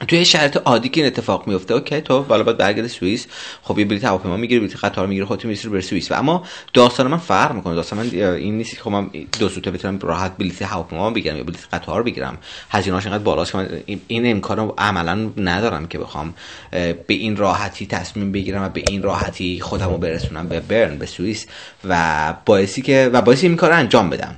توی 0.09 0.25
شرط 0.25 0.57
عادی 0.57 0.89
که 0.89 1.01
این 1.01 1.07
اتفاق 1.07 1.47
میفته 1.47 1.75
اوکی 1.75 2.01
تو 2.01 2.23
بالا 2.23 2.43
باید 2.43 2.57
برگرد 2.57 2.87
سوئیس. 2.87 3.27
خب 3.63 3.79
یه 3.79 3.85
بلیط 3.85 4.05
هواپیما 4.05 4.37
می‌گیری 4.37 4.61
بلیط 4.61 4.77
قطار 4.77 5.07
می‌گیری 5.07 5.25
خودت 5.27 5.45
می‌رسی 5.45 5.69
بر 5.69 5.81
سوئیس. 5.81 6.13
و 6.13 6.15
اما 6.15 6.45
داستان 6.73 7.07
من 7.07 7.19
فرق 7.19 7.55
می‌کنه. 7.55 7.75
داستان 7.75 7.99
من 7.99 8.11
این 8.15 8.59
نیست 8.59 8.77
که 8.77 8.83
خب 8.83 8.91
من 8.91 9.11
دو 9.39 9.49
سوته 9.49 9.71
بتونم 9.71 9.99
راحت 9.99 10.37
بلیط 10.39 10.63
هواپیما 10.63 11.11
بگیرم 11.11 11.37
یا 11.37 11.45
بلیط 11.45 11.61
قطار 11.73 12.03
بگیرم. 12.03 12.39
هزینه‌اش 12.71 13.07
اینقدر 13.07 13.25
بالاست 13.25 13.53
که 13.53 13.59
من 13.59 13.69
این 14.09 14.31
امکانو 14.31 14.73
عملا 14.79 15.31
ندارم 15.37 15.87
که 15.87 15.99
بخوام 15.99 16.35
به 16.71 17.05
این 17.09 17.37
راحتی 17.37 17.87
تصمیم 17.87 18.33
بگیرم 18.33 18.63
و 18.63 18.69
به 18.69 18.83
این 18.89 19.03
راحتی 19.03 19.61
خودم 19.61 19.89
رو 19.89 19.99
برسونم 19.99 20.49
به 20.49 20.61
برن 20.61 20.99
به 20.99 21.07
سوئیس. 21.07 21.47
و 21.85 22.35
باعثی 22.47 22.83
که 22.83 23.11
و 23.13 23.23
باعثی 23.23 23.47
این 23.47 23.57
کار 23.57 23.73
انجام 23.73 24.11
بدم. 24.11 24.37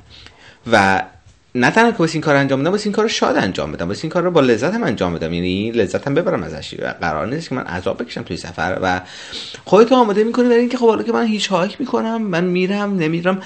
و 0.73 1.03
نه 1.55 1.71
تنها 1.71 1.93
که 1.93 2.13
این 2.13 2.23
کار 2.23 2.37
انجام 2.37 2.61
بدم 2.61 2.71
واسه 2.71 2.87
این 2.87 2.93
کار 2.93 3.09
شاد 3.09 3.37
انجام 3.37 3.73
بدم 3.73 3.89
واسه 3.89 4.05
این 4.05 4.11
کار 4.11 4.23
رو 4.23 4.31
با 4.31 4.41
لذت 4.41 4.75
هم 4.75 4.83
انجام 4.83 5.15
بدم. 5.15 5.33
یعنی 5.33 5.71
لذت 5.71 6.07
هم 6.07 6.15
ببرم 6.15 6.43
ازش. 6.43 6.75
قرار 6.75 7.27
نیست 7.27 7.49
که 7.49 7.55
من 7.55 7.63
عذاب 7.63 8.03
بکشم 8.03 8.23
توی 8.23 8.37
سفر 8.37 8.79
و 8.83 9.01
خودت 9.65 9.93
آماده 9.93 10.25
می‌کنی 10.25 10.45
برای 10.49 10.61
اینکه 10.61 10.79
خب 10.79 10.87
حالا 10.89 11.03
که 11.03 11.13
من 11.13 11.27
هیچ 11.27 11.49
هایک 11.49 11.81
می‌کنم 11.81 12.23
من 12.23 12.45
میرم 12.45 12.97
نمیرم 12.97 13.43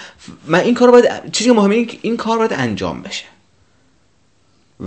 من 0.46 0.60
این 0.60 0.74
کار 0.74 0.90
باید 0.90 1.32
چیزی 1.32 1.50
که 1.50 1.56
مهمه 1.56 1.86
این 2.02 2.16
کار 2.16 2.38
باید 2.38 2.52
انجام 2.52 3.02
بشه. 3.02 3.24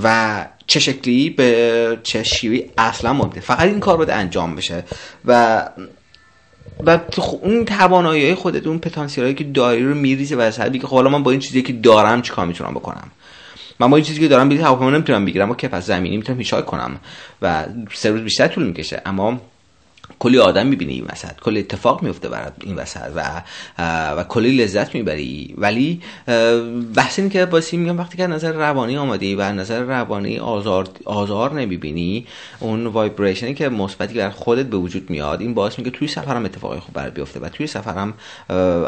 و 0.04 0.46
چه 0.68 0.80
شکلی؟ 0.80 1.30
به 1.30 2.00
چه 2.04 2.24
شیوی 2.24 2.70
اصلا 2.78 3.14
مهمه 3.14 3.40
فقط 3.40 3.68
این 3.68 3.80
کار 3.80 3.98
باید 3.98 4.10
انجام 4.10 4.56
بشه. 4.56 4.84
و 5.26 5.64
و 6.86 7.00
اون 7.42 7.66
توانایی 7.66 8.36
خودت 8.36 8.68
اون 8.68 8.80
پتانسیلی 8.80 9.34
که 9.34 9.44
داری 9.44 9.84
رو 9.84 9.96
میریزه 9.96 10.36
و 10.36 10.40
از 10.40 10.60
که 10.60 10.88
خب 10.88 10.96
حالا 10.96 11.10
من 11.10 11.24
با 11.24 11.32
این 11.32 11.40
چیزی 11.40 11.62
که 11.62 11.74
دارم 11.74 12.22
چیکار 12.22 12.46
می‌تونم 12.46 12.74
بکنم؟ 12.74 13.12
من 13.80 13.90
با 13.90 13.98
این 13.98 14.06
چیزی 14.06 14.20
که 14.20 14.28
دارم 14.28 14.50
بلیط 14.50 14.62
هواپیما 14.62 14.90
نمی‌تونم 14.90 15.26
بگیرم. 15.26 15.56
کف 15.56 15.74
از 15.74 15.86
زمینی 15.86 16.18
می‌تونم 16.18 16.38
پیشای 16.38 16.62
کنم 16.62 17.00
و 17.42 17.66
سه 17.94 18.12
روز 18.12 18.22
بیشتر 18.22 18.48
طول 18.48 18.68
می‌کشه. 18.68 19.02
اما 19.06 19.42
کلی 20.20 20.40
آدم 20.40 20.68
می‌بینی 20.68 20.94
این 20.94 21.06
وسط 21.12 21.40
کلی 21.42 21.60
اتفاق 21.60 22.04
میفته 22.04 22.30
برات 22.30 22.54
این 22.64 22.76
وسط 22.76 23.12
و 23.16 23.42
و 24.18 24.24
کلی 24.24 24.58
لذت 24.58 24.96
می‌بری. 24.96 25.56
ولی 25.58 26.02
بحث 26.96 27.20
این 27.20 27.30
که 27.30 27.46
باسی 27.46 27.78
میگم 27.78 27.98
وقتی 27.98 28.18
که 28.18 28.28
نظر 28.28 28.52
روانی 28.52 28.98
آمادی 28.98 29.36
و 29.36 29.52
نظر 29.52 29.82
روانی 29.82 30.40
آزار 30.40 30.90
آزار 31.06 31.54
نمی‌بینی 31.54 32.26
اون 32.60 32.88
وایبریشنی 32.88 33.54
که 33.54 33.70
مثبتی 33.70 34.14
بر 34.14 34.30
خودت 34.30 34.66
به 34.66 34.78
وجود 34.78 35.10
میاد 35.10 35.42
این 35.42 35.54
باعث 35.54 35.80
میگه 35.80 35.92
توی 35.92 36.08
سفرم 36.08 36.46
اتفاقی 36.46 36.80
خوب 36.80 36.94
برات 36.94 37.14
بیفته 37.14 37.40
و 37.40 37.50
توی 37.50 37.68
سفرم 37.68 38.14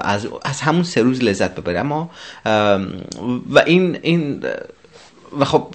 از 0.02 0.28
از 0.44 0.62
همون 0.62 0.84
سه 0.84 1.02
روز 1.02 1.24
لذت 1.24 1.56
ببری 1.56 1.78
اما 1.78 2.10
و 3.50 3.60
این 3.66 3.98
این 4.02 4.44
و 5.40 5.46
خب 5.46 5.68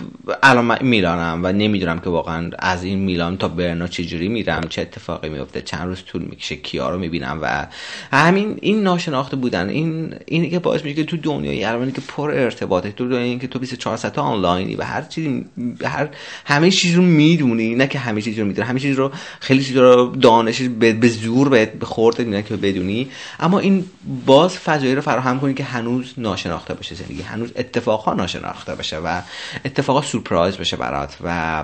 الان 0.42 0.64
من 0.64 0.78
میلانم 0.80 1.40
و 1.42 1.52
نمی‌دونم 1.52 1.98
که 1.98 2.10
واقعا 2.10 2.50
از 2.58 2.84
این 2.84 2.98
میلان 2.98 3.36
تا 3.36 3.48
برنا 3.48 3.86
چجوری 3.86 4.28
میرم 4.28 4.60
چه 4.68 4.82
اتفاقی 4.82 5.28
میفته 5.28 5.60
چند 5.60 5.86
روز 5.86 6.04
طول 6.04 6.22
می‌کشه 6.22 6.56
کیا 6.56 6.90
رو 6.90 6.98
می‌بینم 6.98 7.38
و 7.42 7.66
همین 8.12 8.58
این 8.62 8.82
ناشناخته 8.82 9.36
بودن 9.36 9.68
این 9.68 10.14
اینی 10.26 10.50
که 10.50 10.58
باعث 10.58 10.84
میشه 10.84 10.96
که 10.96 11.04
تو 11.04 11.16
دنیای 11.16 11.64
الان 11.64 11.92
که 11.92 12.00
پر 12.08 12.30
ارتباطه 12.30 12.92
تو 12.92 13.08
دنیایی 13.08 13.38
که 13.38 13.46
تو 13.46 13.58
24 13.58 13.96
ساعت 13.96 14.18
آنلاینی 14.18 14.74
و 14.74 14.82
هر 14.82 15.02
چیزی 15.02 15.44
هر 15.84 16.08
همه 16.44 16.70
چیز 16.70 16.94
رو 16.94 17.02
می‌دونی 17.02 17.74
نه 17.74 17.86
که 17.86 17.98
همه 17.98 18.22
چیز 18.22 18.38
رو 18.38 18.44
می‌دونی 18.44 18.68
همه 18.68 18.80
چیز 18.80 18.96
رو 18.96 19.10
خیلی 19.40 19.64
چیز 19.64 19.76
رو 19.76 20.16
دانش 20.16 20.62
به 20.62 21.08
زور 21.08 21.48
به 21.48 21.86
خورد 21.86 22.18
میدن 22.18 22.42
که 22.42 22.56
بدونی. 22.56 23.08
اما 23.40 23.58
این 23.58 23.84
باز 24.26 24.58
فضایی 24.58 24.94
رو 24.94 25.00
فراهم 25.00 25.40
کنی 25.40 25.54
که 25.54 25.64
هنوز 25.64 26.14
ناشناخته 26.18 26.74
باشه 26.74 26.94
زندگی 26.94 27.22
هنوز 27.22 27.52
اتفاقها 27.56 28.14
ناشناخته 28.14 28.74
باشه 28.74 28.98
و 28.98 29.20
اتفاقا 29.64 30.02
سورپرایز 30.02 30.57
بشه 30.57 30.76
برات 30.76 31.16
و 31.20 31.62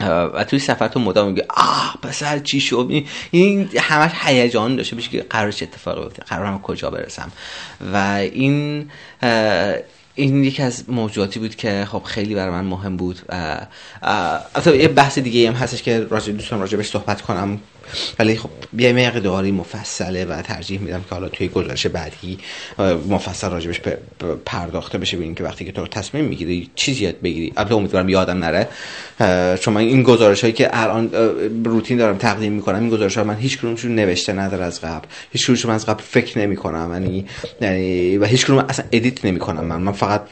و 0.00 0.44
توی 0.44 0.58
سفر 0.58 0.88
تو 0.88 1.00
مدام 1.00 1.28
میگه 1.28 1.46
آه 1.50 1.98
پسر 2.02 2.38
چی 2.38 2.60
شد؟ 2.60 2.90
این 3.30 3.70
همش 3.78 4.10
هیجان 4.14 4.76
داشته 4.76 4.96
بشه 4.96 5.10
که 5.10 5.22
قرار 5.30 5.52
چه 5.52 5.66
اتفاقی 5.66 6.02
بیفته 6.02 6.22
قرارم 6.22 6.62
کجا 6.62 6.90
برسم. 6.90 7.32
و 7.92 7.96
این 8.32 8.90
این 10.14 10.44
یکی 10.44 10.62
از 10.62 10.90
موضوعاتی 10.90 11.38
بود 11.38 11.56
که 11.56 11.86
خب 11.90 12.02
خیلی 12.02 12.34
برای 12.34 12.50
من 12.50 12.64
مهم 12.64 12.96
بود 12.96 13.20
البته 14.02 14.76
یه 14.76 14.88
بحث 14.88 15.18
دیگه 15.18 15.48
هم 15.48 15.54
هستش 15.54 15.82
که 15.82 16.06
راجع 16.10 16.32
دوستان 16.32 16.60
راجع 16.60 16.76
بهش 16.76 16.88
صحبت 16.88 17.22
کنم. 17.22 17.60
ولی 18.18 18.36
خب 18.36 18.50
یه 18.78 18.92
مقداری 18.92 19.52
مفصله 19.52 20.24
و 20.24 20.42
ترجیح 20.42 20.80
میدم 20.80 21.00
که 21.00 21.14
حالا 21.14 21.28
توی 21.28 21.48
گزارش 21.48 21.86
بعدی 21.86 22.38
مفصل 23.08 23.50
راجبش 23.50 23.80
پرداخته 24.44 24.98
بشه. 24.98 25.16
ببینیم 25.16 25.34
که 25.34 25.44
وقتی 25.44 25.64
که 25.64 25.72
تو 25.72 25.86
تصمیم 25.86 26.24
می‌گیری 26.24 26.70
چیزی 26.74 27.04
یاد 27.04 27.20
بگیری. 27.22 27.52
البته 27.56 27.74
امیدوارم 27.74 28.08
یادم 28.08 28.38
نره. 28.44 28.68
چون 29.56 29.74
من 29.74 29.80
این 29.80 30.02
گزارش 30.02 30.40
هایی 30.40 30.52
که 30.52 30.68
الان 30.72 31.10
روتین 31.64 31.98
دارم 31.98 32.16
تقدیم 32.16 32.52
می‌کنم 32.52 32.80
این 32.80 32.90
گزارش 32.90 33.18
ها 33.18 33.24
من 33.24 33.36
هیچ 33.36 33.58
کدومشون 33.58 33.94
نوشته 33.94 34.32
نداره 34.32 34.64
از 34.64 34.80
قبل. 34.80 35.06
هیچ 35.32 35.44
کدومشون 35.44 35.70
از 35.70 35.86
قبل 35.86 36.02
فکر 36.02 36.38
نمی 36.38 36.56
کنم 36.56 36.90
یعنی, 36.92 37.26
یعنی 37.60 38.18
و 38.18 38.24
هیچ 38.24 38.50
اصلا 38.50 38.84
ادیت 38.92 39.24
نمی 39.24 39.38
کنم 39.38 39.64
من. 39.64 39.82
من 39.82 39.92
فقط 39.92 40.22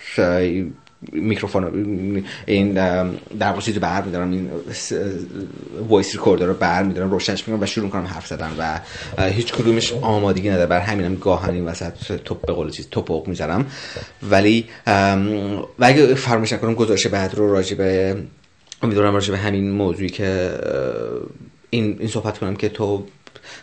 میکروفون 1.12 2.24
این 2.46 2.72
در 2.72 3.48
واقع 3.48 3.60
چیزی 3.60 3.78
بر 3.78 4.02
میدارم 4.02 4.30
این 4.30 4.50
voice 5.88 6.12
recorder 6.12 6.46
رو 6.46 6.54
بر 6.54 6.82
میدارم 6.82 7.10
روشنش 7.10 7.48
می‌کنم 7.48 7.62
و 7.62 7.66
شروع 7.66 7.90
کنم 7.90 8.06
حرف 8.06 8.26
زدن 8.26 8.50
و 8.58 8.80
هیچ 9.30 9.52
کدومش 9.52 9.92
آمادگی 9.92 10.50
نداره. 10.50 10.66
برا 10.66 10.80
همینم 10.80 11.14
گاهاً 11.14 11.50
این 11.50 11.64
وسط 11.64 11.92
تپق 12.24 12.46
به 12.46 12.52
قول 12.52 12.70
چیز 12.70 12.88
تپق 12.90 13.28
می‌زنم. 13.28 13.66
ولی 14.30 14.66
و 14.86 15.84
اگه 15.84 16.14
فراموش 16.14 16.52
نکنم 16.52 16.74
گزارش 16.74 17.06
بعد 17.06 17.34
رو 17.34 17.52
راجع 17.52 17.76
به 17.76 18.16
امیدوارم 18.82 19.14
راجع 19.14 19.30
به 19.30 19.38
همین 19.38 19.70
موضوعی 19.70 20.08
که 20.08 20.50
این 21.70 21.96
این 21.98 22.08
صحبت 22.08 22.38
کنم 22.38 22.56
که 22.56 22.68
تو 22.68 23.06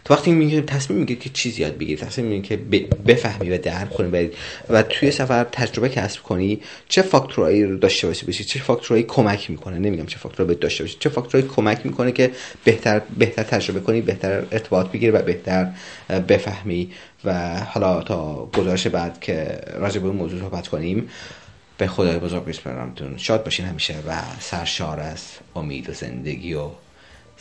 تو 0.06 0.14
وقتی 0.14 0.32
میگی 0.32 0.62
تصمیم 0.62 1.00
می‌گیری 1.00 1.20
که 1.20 1.30
چیزی 1.30 1.62
یاد 1.62 1.78
بگیری 1.78 2.02
تصمیم 2.02 2.28
می‌گیری 2.28 2.48
که 2.48 2.88
بفهمی 3.08 3.50
و 3.50 3.58
درک 3.58 3.90
کنی 3.90 4.30
و 4.70 4.84
توی 4.84 5.12
سفر 5.12 5.44
تجربه 5.44 5.90
کسب 5.90 6.24
کنی 6.24 6.62
چه 6.90 7.02
فاکتورایی 7.02 7.64
رو 7.64 7.78
داشته 7.78 8.08
باشی 8.08 8.26
بشی 8.26 8.44
چه 8.44 8.60
فاکتورایی 8.60 9.04
کمک 9.04 9.50
می‌کنه؟ 9.50 9.80
نمیگم 9.80 10.06
چه 10.06 10.18
فاکتورایی 10.18 10.60
داشته 10.60 10.84
باشی 10.84 10.98
چه 11.00 11.10
فاکتورایی 11.10 11.50
کمک 11.50 11.86
می‌کنه 11.86 12.12
که 12.12 12.32
بهتر 12.64 13.02
بهتر 13.18 13.44
تجربه 13.44 13.80
کنی 13.80 14.02
بهتر 14.02 14.44
ارتباط 14.52 14.88
بگیری 14.88 15.12
و 15.12 15.22
بهتر 15.22 15.72
بفهمی 16.28 16.92
و 17.26 17.60
حالا 17.60 18.02
تا 18.02 18.46
گزارش 18.46 18.88
بعد 18.88 19.20
که 19.20 19.62
راجع 19.76 20.00
به 20.00 20.08
اون 20.08 20.16
موضوع 20.16 20.40
صحبت 20.40 20.68
کنیم 20.68 21.10
به 21.78 21.88
خدای 21.88 22.20
بزرگ 22.20 22.46
بسپرمتون 22.46 23.18
شاد 23.18 23.44
باشین 23.44 23.66
همیشه 23.66 23.96
و 24.08 24.22
سرشار 24.40 25.00
از 25.00 25.24
امید 25.56 25.90
و 25.90 25.94
زندگی 25.94 26.54
و 26.54 26.70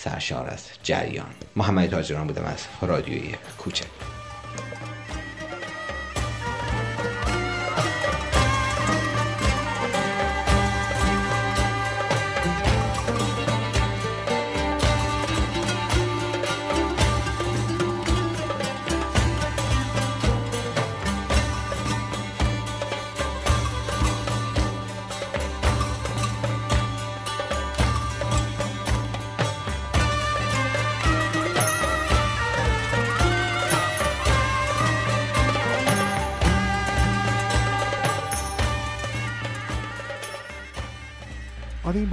سرشار 0.05 0.49
از 0.51 0.67
جریان. 0.83 1.31
محمد 1.57 1.91
تاجران 1.91 2.27
بودم 2.27 2.45
از 2.45 2.67
رادیوی 2.83 3.35
کوچک. 3.59 3.87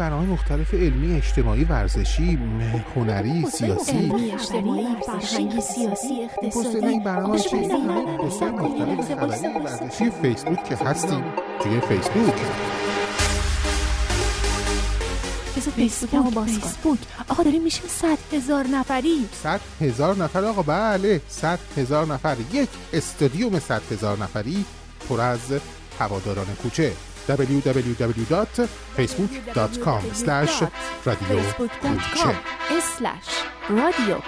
برنامه 0.08 0.34
مختلف 0.34 0.74
علمی 0.74 1.16
اجتماعی 1.16 1.64
ورزشی 1.64 2.40
هنری 2.96 3.46
سیاسی. 3.46 4.12
فرهنگی 5.06 5.62
سیاسی 5.62 6.24
اقتصادی. 6.24 6.86
این 6.86 7.04
برنامه 7.04 7.40
چه 7.40 7.58
همه 7.58 8.52
مختلف 8.52 9.08
خبری 9.08 9.48
ورزشی 9.48 10.12
فیسبوک 10.22 10.64
که 10.64 10.76
هستیم. 10.76 11.24
توی 11.62 11.80
فیسبوک. 11.80 12.34
فیسبوک 15.76 16.34
باز 16.34 16.60
آقا 17.30 17.44
داریم 17.44 17.64
میشیم 17.64 17.86
صد 17.88 18.18
هزار 18.34 18.68
نفری. 18.68 19.26
صد 19.44 19.62
هزار 19.82 20.16
نفر؟ 20.16 20.44
آقا 20.46 20.62
بله. 20.62 21.22
صد 21.28 21.60
هزار 21.78 22.06
نفر. 22.06 22.36
یک 22.54 22.70
استادیوم 22.94 23.60
صد 23.60 23.82
هزار 23.92 24.18
نفری 24.18 24.66
پر 25.10 25.22
از 25.22 25.40
هواداران 26.00 26.46
کوچه. 26.64 26.94
www.facebook.com 27.28 30.02
slash 30.14 30.64
radio 33.96 34.22